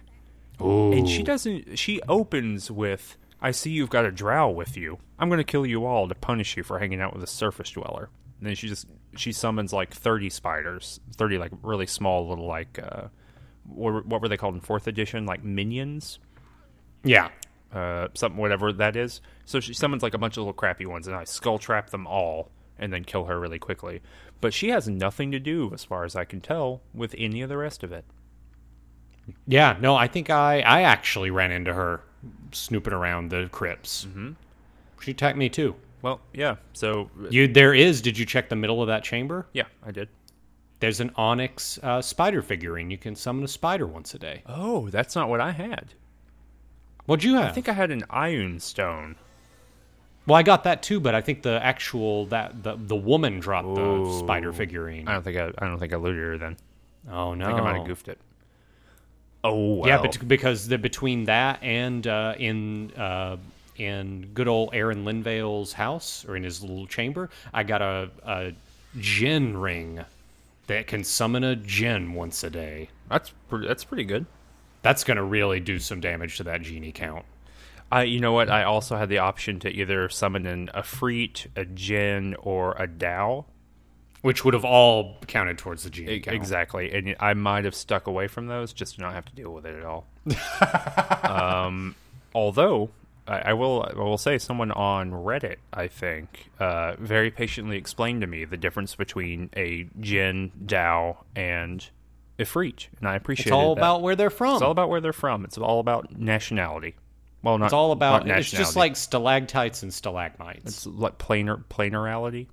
[0.61, 0.93] Ooh.
[0.93, 1.79] And she doesn't.
[1.79, 4.99] She opens with, "I see you've got a drow with you.
[5.19, 7.71] I'm going to kill you all to punish you for hanging out with a surface
[7.71, 8.09] dweller."
[8.39, 12.79] And then she just she summons like 30 spiders, 30 like really small little like
[12.83, 13.09] uh,
[13.65, 15.27] what, what were they called in fourth edition?
[15.27, 16.19] Like minions,
[17.05, 17.31] Yeah.
[17.73, 19.21] Uh, something whatever that is.
[19.45, 22.07] So she summons like a bunch of little crappy ones, and I skull trap them
[22.07, 24.01] all and then kill her really quickly.
[24.41, 27.49] But she has nothing to do, as far as I can tell, with any of
[27.49, 28.05] the rest of it.
[29.47, 29.77] Yeah.
[29.81, 32.01] No, I think I I actually ran into her
[32.51, 34.05] snooping around the crypts.
[34.07, 34.33] Mm-hmm.
[35.01, 35.75] She attacked me too.
[36.03, 36.57] Well, yeah.
[36.73, 38.03] So You there is.
[38.03, 39.47] Did you check the middle of that chamber?
[39.53, 40.09] yeah, I did.
[40.81, 42.91] There's an onyx uh, spider figurine.
[42.91, 44.43] You can summon a spider once a day.
[44.47, 45.95] Oh, that's not what I had.
[47.07, 47.51] What'd you have?
[47.51, 49.17] I think I had an iron stone.
[50.27, 53.75] well, I got that too, but I think the actual that the the woman dropped
[53.75, 55.09] the spider figurine.
[55.09, 56.57] I don't think I, I don't think I looted her then.
[57.11, 57.45] oh no!
[57.45, 58.19] I think I might have goofed it.
[59.45, 59.89] Oh well.
[59.89, 63.37] Yeah, but because the, between that and uh, in uh,
[63.77, 68.53] in good old Aran Linvail's house or in his little chamber, I got a, a
[69.01, 70.05] Jinn ring
[70.69, 72.89] that can summon a Jinn once a day.
[73.09, 74.27] that's pre- that's pretty good.
[74.83, 77.25] That's gonna really do some damage to that genie count.
[77.91, 78.51] I you know what?
[78.51, 83.45] I also had the option to either summon an Afreet, a Jinn, or a Dao.
[84.23, 86.37] Which would have all counted towards the genie count.
[86.37, 89.53] Exactly, and I might have stuck away from those just to not have to deal
[89.53, 90.07] with it at all.
[91.29, 91.97] um,
[92.33, 92.91] although
[93.27, 98.21] I, I will, I will say, someone on Reddit, I think, uh, very patiently explained
[98.23, 101.89] to me the difference between a Jinn, Dao, and
[102.45, 103.81] Ifrit, and I appreciate It's all that.
[103.81, 104.55] about where they're from.
[104.55, 105.45] It's all about where they're from.
[105.45, 106.95] It's all about nationality.
[107.43, 108.29] Well, not It's all about.
[108.29, 110.65] It's just like stalactites and stalagmites.
[110.65, 112.47] it's like planar planarality.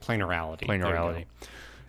[0.00, 0.66] planarality.
[0.66, 0.88] There you go.
[0.88, 1.24] planarality.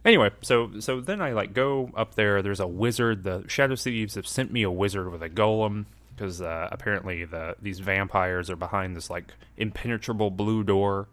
[0.04, 2.42] Anyway, so so then I like go up there.
[2.42, 3.24] There's a wizard.
[3.24, 5.86] The Shadow Thieves have sent me a wizard with a golem
[6.16, 11.08] because uh, apparently the these vampires are behind this like impenetrable blue door,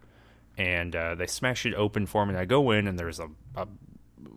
[0.57, 2.31] and uh, they smash it open for me.
[2.31, 3.69] And I go in, and there's a, a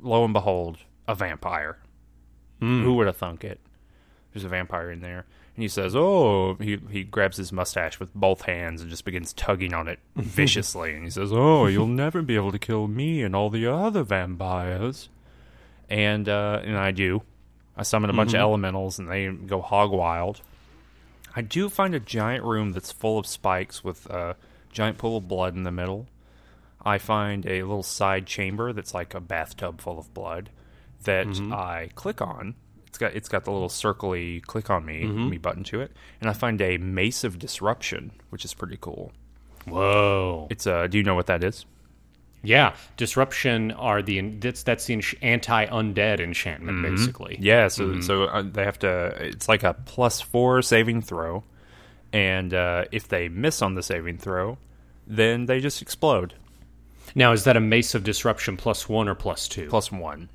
[0.01, 0.79] lo and behold
[1.11, 1.77] a vampire.
[2.59, 3.59] Who would have thunk it?
[4.31, 5.25] There's a vampire in there.
[5.55, 9.33] And he says, "Oh," he he grabs his mustache with both hands and just begins
[9.33, 10.93] tugging on it viciously.
[10.93, 14.03] and he says, "Oh, you'll never be able to kill me and all the other
[14.03, 15.09] vampires."
[15.89, 17.23] And uh, and I do.
[17.75, 20.41] I summon a bunch of elementals, and they go hog wild.
[21.35, 24.35] I do find a giant room that's full of spikes with a
[24.71, 26.07] giant pool of blood in the middle.
[26.85, 30.49] I find a little side chamber that's like a bathtub full of blood
[31.03, 31.53] that mm-hmm.
[31.53, 32.55] I click on.
[32.87, 35.29] It's got it's got the little circly click on me mm-hmm.
[35.29, 39.11] me button to it, and I find a mace of disruption, which is pretty cool.
[39.65, 40.47] Whoa.
[40.49, 40.87] It's a.
[40.87, 41.65] do you know what that is?
[42.43, 46.95] Yeah, disruption are the that's that's the anti-undead enchantment mm-hmm.
[46.95, 47.37] basically.
[47.39, 49.15] Yeah, so so uh, they have to.
[49.19, 51.43] It's like a plus four saving throw,
[52.11, 54.57] and uh, if they miss on the saving throw,
[55.05, 56.33] then they just explode.
[57.13, 59.67] Now, is that a Mace of Disruption plus one or plus two?
[59.67, 60.29] Plus one.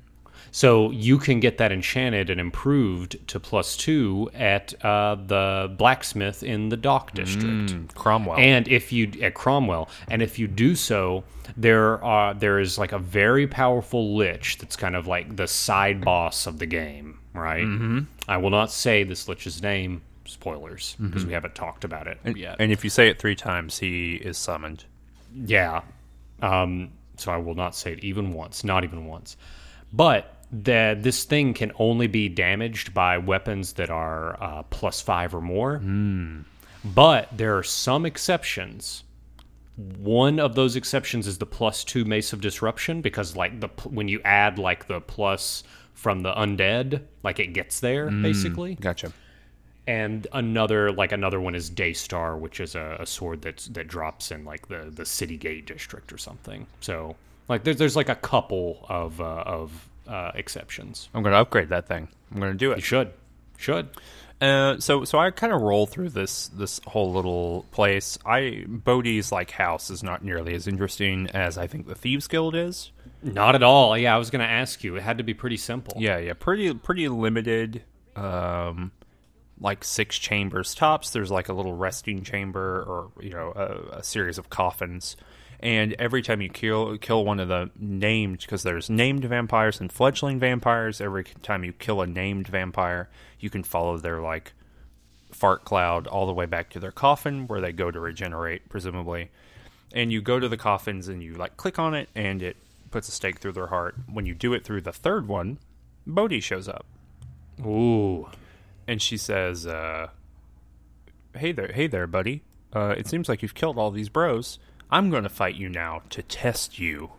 [0.51, 6.43] So you can get that enchanted and improved to plus two at uh, the blacksmith
[6.43, 7.45] in the Dock District.
[7.71, 8.37] Mm, Cromwell.
[8.37, 11.23] And if you at Cromwell, and if you do so,
[11.55, 16.01] there are there is like a very powerful lich that's kind of like the side
[16.01, 17.63] boss of the game, right?
[17.65, 17.99] Mm-hmm.
[18.27, 20.01] I will not say this lich's name.
[20.25, 22.57] Spoilers, because we haven't talked about it yet.
[22.59, 24.83] and if you say it three times, he is summoned.
[25.33, 25.83] Yeah.
[26.41, 29.37] Um, so I will not say it even once, not even once.
[29.93, 35.35] But that this thing can only be damaged by weapons that are uh, plus five
[35.35, 35.81] or more.
[36.85, 39.03] But there are some exceptions.
[39.97, 44.07] One of those exceptions is the plus two Mace of Disruption because, like, the when
[44.07, 49.11] you add like the plus from the undead, like it gets there basically Gotcha.
[49.87, 54.31] and another like another one is Daystar, which is a, a sword that's that drops
[54.31, 56.67] in like the the City Gate district or something.
[56.81, 57.15] So
[57.49, 61.09] like there's there's like a couple of uh, of uh, exceptions.
[61.13, 62.07] I'm going to upgrade that thing.
[62.31, 62.77] I'm going to do it.
[62.77, 63.11] You should
[63.57, 63.89] should.
[64.39, 68.19] Uh, so so I kind of roll through this this whole little place.
[68.25, 72.55] I Bodhi's like house is not nearly as interesting as I think the Thieves Guild
[72.55, 72.91] is.
[73.23, 73.97] Not at all.
[73.97, 74.95] Yeah, I was gonna ask you.
[74.95, 75.95] It had to be pretty simple.
[75.97, 77.83] Yeah, yeah, pretty pretty limited.
[78.15, 78.91] Um,
[79.59, 81.09] like six chambers tops.
[81.09, 85.17] There's like a little resting chamber, or you know, a, a series of coffins.
[85.59, 89.91] And every time you kill kill one of the named, because there's named vampires and
[89.91, 91.01] fledgling vampires.
[91.01, 94.53] Every time you kill a named vampire, you can follow their like
[95.31, 99.31] fart cloud all the way back to their coffin, where they go to regenerate, presumably.
[99.93, 102.57] And you go to the coffins and you like click on it, and it
[102.91, 103.95] puts a stake through their heart.
[104.11, 105.57] When you do it through the third one,
[106.05, 106.85] Bodhi shows up
[107.65, 108.29] Ooh.
[108.87, 110.07] and she says, uh,
[111.35, 112.43] "Hey there, hey there, buddy.
[112.73, 114.59] Uh, it seems like you've killed all these bros.
[114.89, 117.11] I'm going to fight you now to test you."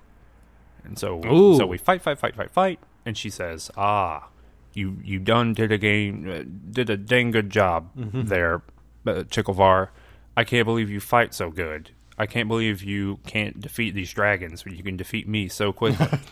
[0.85, 1.57] And so, Ooh.
[1.57, 2.81] so we fight, fight, fight, fight, fight.
[3.05, 4.29] And she says, "Ah,
[4.75, 8.63] you you done did a game, uh, did a dang good job there,
[9.07, 9.89] uh, Chikkelvar.
[10.37, 11.91] I can't believe you fight so good.
[12.17, 16.19] I can't believe you can't defeat these dragons, but you can defeat me so quickly."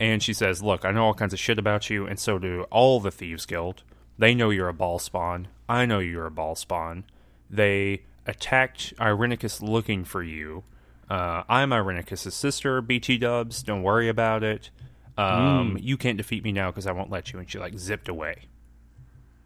[0.00, 2.62] And she says, Look, I know all kinds of shit about you, and so do
[2.70, 3.84] all the Thieves Guild.
[4.18, 5.46] They know you're a Bhaalspawn.
[5.68, 7.04] I know you're a Bhaalspawn.
[7.48, 10.64] They attacked Irenicus looking for you.
[11.10, 13.62] Uh, I'm Irenicus' sister, BT dubs.
[13.62, 14.70] Don't worry about it.
[15.18, 17.38] Um, You can't defeat me now because I won't let you.
[17.38, 18.46] And she, like, zipped away.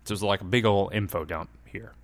[0.05, 1.95] So it's like a big old info dump here.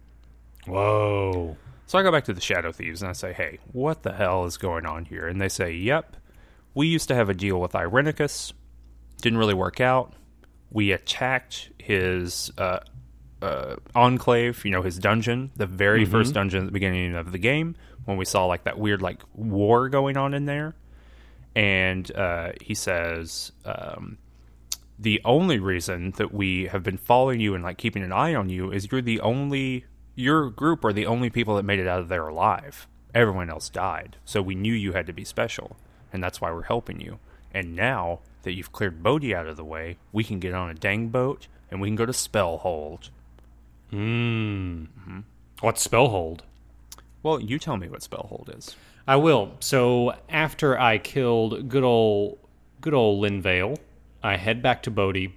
[0.66, 1.56] Whoa.
[1.86, 4.44] So I go back to the Shadow Thieves and I say, hey, what the hell
[4.44, 5.26] is going on here?
[5.28, 6.16] And they say, yep,
[6.74, 8.52] we used to have a deal with Irenicus.
[9.20, 10.14] Didn't really work out.
[10.70, 12.80] We attacked his uh,
[13.42, 17.38] uh, enclave, you know, his dungeon, the very first dungeon at the beginning of the
[17.38, 17.74] game,
[18.04, 20.74] when we saw like that weird like war going on in there.
[21.54, 24.18] And uh, he says, um,
[24.98, 28.48] the only reason that we have been following you and like keeping an eye on
[28.48, 29.84] you is you're the only
[30.14, 32.86] your group are the only people that made it out of there alive.
[33.14, 34.16] Everyone else died.
[34.24, 35.76] So we knew you had to be special,
[36.12, 37.18] and that's why we're helping you.
[37.52, 40.74] And now that you've cleared Bodhi out of the way, we can get on a
[40.74, 43.10] dang boat and we can go to Spellhold.
[43.92, 44.84] Hmm.
[45.60, 46.40] What's Spellhold?
[47.22, 48.74] Well, you tell me what Spellhold is.
[49.06, 49.52] I will.
[49.60, 52.38] So after I killed good old
[52.80, 53.78] good old Linvail,
[54.22, 55.34] I head back to Bodhi,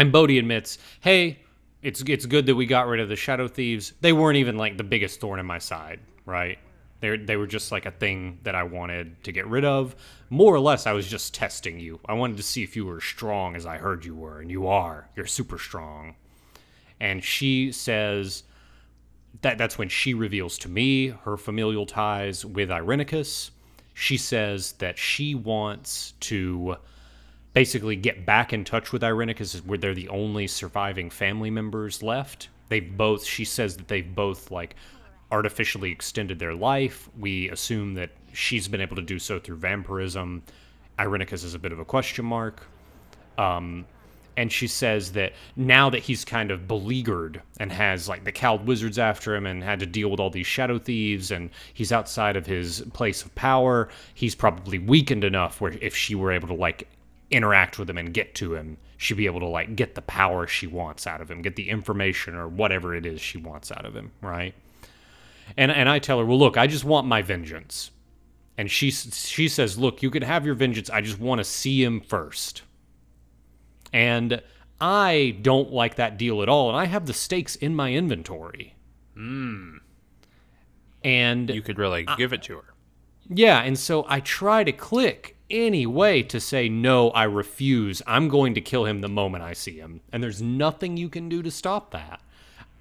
[0.00, 1.38] and Bodhi admits, "Hey,
[1.80, 3.92] it's it's good that we got rid of the Shadow Thieves.
[4.00, 6.58] They weren't even like the biggest thorn in my side, right?
[7.00, 9.94] They they were just like a thing that I wanted to get rid of.
[10.28, 12.00] More or less, I was just testing you.
[12.06, 14.66] I wanted to see if you were strong as I heard you were, and you
[14.66, 15.08] are.
[15.14, 16.16] You're super strong."
[17.00, 18.44] And she says,
[19.42, 23.50] that that's when she reveals to me her familial ties with Irenicus.
[23.94, 26.76] She says that she wants to
[27.52, 32.48] basically get back in touch with Irenicus where they're the only surviving family members left.
[32.68, 34.76] They've both she says that they've both like
[35.30, 37.08] artificially extended their life.
[37.18, 40.42] We assume that she's been able to do so through vampirism.
[40.98, 42.66] Irenicus is a bit of a question mark.
[43.38, 43.86] Um,
[44.36, 48.66] and she says that now that he's kind of beleaguered and has like the Cowled
[48.66, 52.36] Wizards after him and had to deal with all these shadow thieves and he's outside
[52.36, 56.54] of his place of power, he's probably weakened enough where if she were able to
[56.54, 56.88] like
[57.30, 60.46] interact with him and get to him, she'd be able to like get the power
[60.46, 63.84] she wants out of him, get the information or whatever it is she wants out
[63.84, 64.54] of him, right?
[65.56, 67.90] And and I tell her, "Well, look, I just want my vengeance."
[68.58, 70.90] And she she says, "Look, you can have your vengeance.
[70.90, 72.62] I just want to see him first.
[73.96, 74.42] And
[74.78, 76.68] I don't like that deal at all.
[76.68, 78.74] And I have the stakes in my inventory.
[79.14, 79.78] Hmm.
[81.02, 82.74] And You could really give it to her.
[83.28, 88.02] Yeah, and so I try to click any way to say no, I refuse.
[88.06, 91.28] I'm going to kill him the moment I see him, and there's nothing you can
[91.28, 92.20] do to stop that.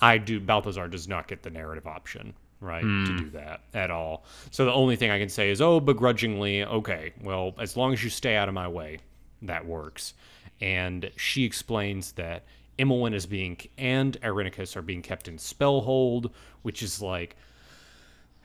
[0.02, 0.40] I do.
[0.40, 4.26] Balthazar does not get the narrative option, right, to do that at all.
[4.52, 8.04] So the only thing I can say is, oh, begrudgingly, okay, well, as long as
[8.04, 9.00] you stay out of my way,
[9.44, 10.14] that works.
[10.62, 12.46] And she explains that
[12.80, 16.32] Imoen is being and Irenicus are being kept in spellhold,
[16.62, 17.36] which is like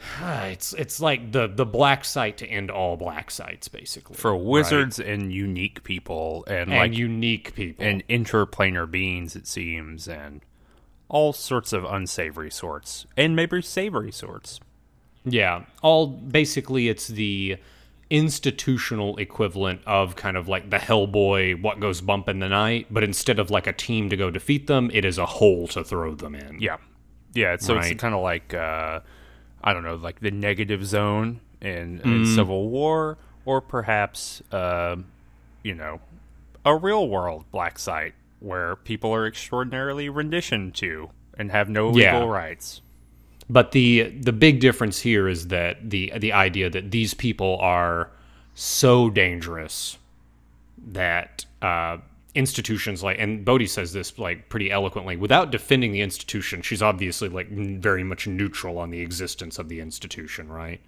[0.23, 4.99] it's it's like the the black site to end all black sites, basically For wizards
[4.99, 7.85] and unique people and, and like unique people.
[7.85, 10.41] and interplanar beings, it seems, and
[11.09, 14.61] all sorts of unsavory sorts, and maybe savory sorts.
[15.25, 17.59] Yeah, all basically it's the
[18.11, 23.05] institutional equivalent of kind of like the Hellboy what goes bump in the night, but
[23.05, 26.15] instead of like a team to go defeat them, it is a hole to throw
[26.15, 26.61] them in.
[26.61, 26.77] Yeah,
[27.35, 27.57] yeah.
[27.59, 27.93] So Right.
[27.93, 29.01] it's kind of like uh,
[29.63, 34.97] I don't know, like the negative zone in, in Civil War, or perhaps uh,
[35.63, 36.01] you know,
[36.65, 42.21] a real world black site where people are extraordinarily renditioned to and have no legal
[42.21, 42.25] Yeah.
[42.27, 42.81] rights.
[43.51, 48.11] But the the big difference here is that the the idea that these people are
[48.55, 49.99] so dangerous
[50.93, 51.99] that uh,
[52.37, 56.63] institutions like and Bodhi says this like pretty eloquently without defending the institution.
[56.63, 60.81] She's obviously like very much neutral on the existence of the institution, right?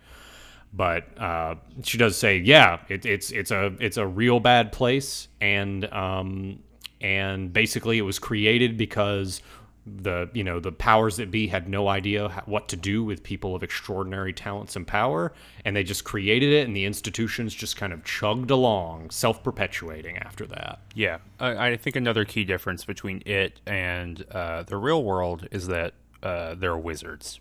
[0.73, 5.27] But uh, she does say, yeah, it, it's it's a it's a real bad place,
[5.41, 6.61] and um,
[7.01, 9.43] and basically it was created because
[9.85, 13.55] the you know the powers that be had no idea what to do with people
[13.57, 15.33] of extraordinary talents and power,
[15.65, 20.19] and they just created it, and the institutions just kind of chugged along, self perpetuating
[20.19, 20.81] after that.
[20.95, 25.67] Yeah, I, I think another key difference between it and uh, the real world is
[25.67, 27.41] that uh, they're wizards.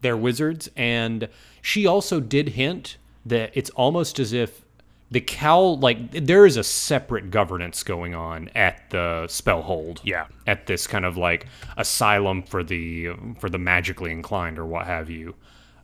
[0.00, 1.28] they're wizards and
[1.62, 4.63] she also did hint that it's almost as if
[5.10, 10.26] the cowl like there is a separate governance going on at the spellhold Yeah.
[10.46, 11.46] at this kind of like
[11.76, 15.34] asylum for the for the magically inclined or what have you.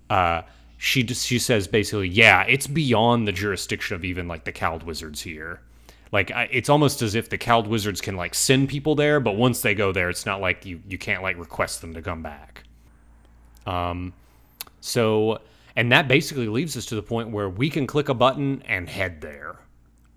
[0.09, 0.43] Uh
[0.79, 4.83] she just she says basically yeah it's beyond the jurisdiction of even like the cowled
[4.83, 5.61] wizards here.
[6.13, 9.37] Like I, it's almost as if the cowled wizards can like send people there but
[9.37, 12.23] once they go there it's not like you you can't like request them to come
[12.23, 12.65] back.
[13.67, 14.15] Um,
[14.81, 15.41] so,
[15.77, 18.89] and that basically leaves us to the point where we can click a button and
[18.89, 19.59] head there.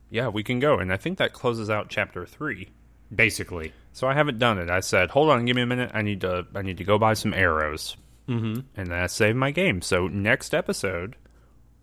[0.09, 2.69] Yeah, we can go, and I think that closes out chapter three.
[3.13, 4.69] Basically, So I haven't done it.
[4.69, 5.91] I said, "Hold on, give me a minute.
[5.93, 6.47] I need to.
[6.55, 7.95] I need to go buy some arrows."
[8.27, 8.61] Mm-hmm.
[8.75, 9.81] And then I saved my game.
[9.81, 11.15] So next episode,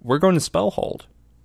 [0.03, 1.03] we're going to Spellhold,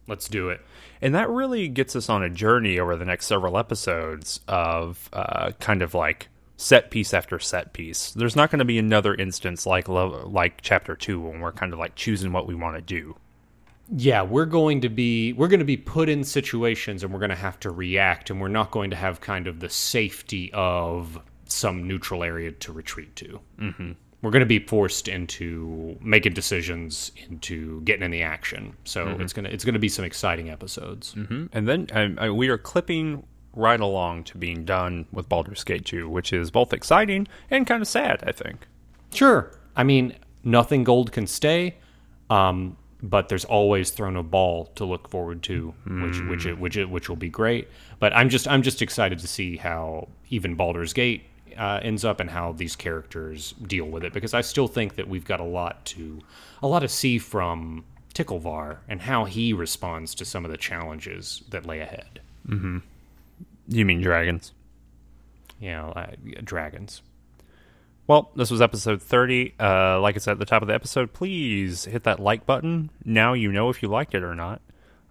[0.08, 0.62] let's do it.
[1.02, 5.52] and that really gets us on a journey over the next several episodes of uh,
[5.60, 8.12] kind of like set piece after set piece.
[8.12, 11.80] There's not going to be another instance like like chapter two when we're kind of
[11.80, 13.16] like choosing what we want to do.
[13.90, 17.30] Yeah, we're going to be we're going to be put in situations and we're going
[17.30, 21.20] to have to react and we're not going to have kind of the safety of
[21.48, 23.40] some neutral area to retreat to.
[23.60, 23.92] Mm-hmm.
[24.22, 28.76] We're going to be forced into making decisions, into getting in the action.
[28.84, 31.14] So it's gonna it's gonna be some exciting episodes.
[31.54, 33.24] And then um, uh, we are clipping
[33.56, 37.82] right along to being done with Baldur's Gate 2, which is both exciting and kind
[37.82, 38.68] of sad, I think.
[39.14, 39.52] Sure.
[39.76, 41.76] I mean, nothing gold can stay,
[42.30, 46.78] um, but there's always Throne of Bhaal to look forward to, which which it, which
[46.78, 47.68] it, which will be great.
[48.00, 51.24] But I'm just I'm just excited to see how even Baldur's Gate
[51.58, 55.08] uh, ends up and how these characters deal with it because I still think that
[55.08, 56.20] we've got a lot to
[56.62, 61.44] a lot to see from Ticklevar and how he responds to some of the challenges
[61.50, 62.22] that lay ahead.
[63.68, 64.54] You mean dragons?
[65.60, 66.12] Yeah, uh,
[66.44, 67.02] dragons.
[68.08, 69.56] Well, this was episode 30.
[69.60, 72.92] Uh, like I said at the top of the episode, please hit that like button.
[73.04, 74.62] Now you know if you liked it or not.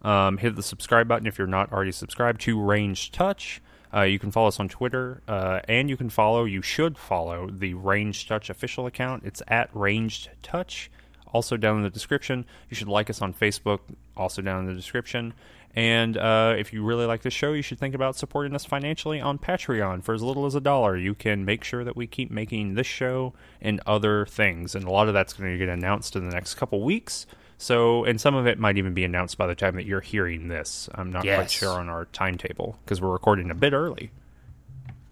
[0.03, 3.61] Um, hit the subscribe button if you're not already subscribed to Ranged Touch.
[3.93, 7.49] Uh, you can follow us on Twitter, uh, and you can follow, you should follow
[7.49, 9.25] the Ranged Touch official account.
[9.25, 10.91] It's at Ranged Touch.
[11.33, 12.45] Also down in the description.
[12.71, 13.81] You should like us on Facebook,
[14.17, 15.35] also down in the description.
[15.77, 19.21] And uh, if you really like this show, you should think about supporting us financially
[19.21, 20.97] on Patreon for as little as a dollar.
[20.97, 24.91] You can make sure that we keep making this show and other things, and a
[24.91, 27.27] lot of that's going to get announced in the next couple weeks.
[27.59, 30.49] So, and some of it might even be announced by the time that you're hearing
[30.49, 30.89] this.
[30.95, 34.11] I'm not quite sure on our timetable because we're recording a bit early.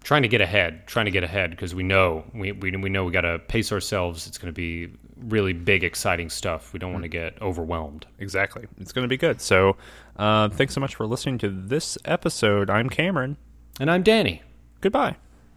[0.03, 3.03] Trying to get ahead, trying to get ahead because we know we, we we know
[3.03, 4.27] we got to pace ourselves.
[4.27, 6.73] It's going to be really big, exciting stuff.
[6.73, 8.05] We don't want to get overwhelmed.
[8.19, 8.67] Exactly.
[8.79, 9.41] It's going to be good.
[9.41, 9.77] So,
[10.17, 12.69] uh, thanks so much for listening to this episode.
[12.69, 13.37] I'm Cameron.
[13.79, 14.43] And I'm Danny.
[14.81, 15.15] Goodbye.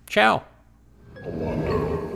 [0.08, 0.44] Ciao.
[1.22, 2.15] A wonder.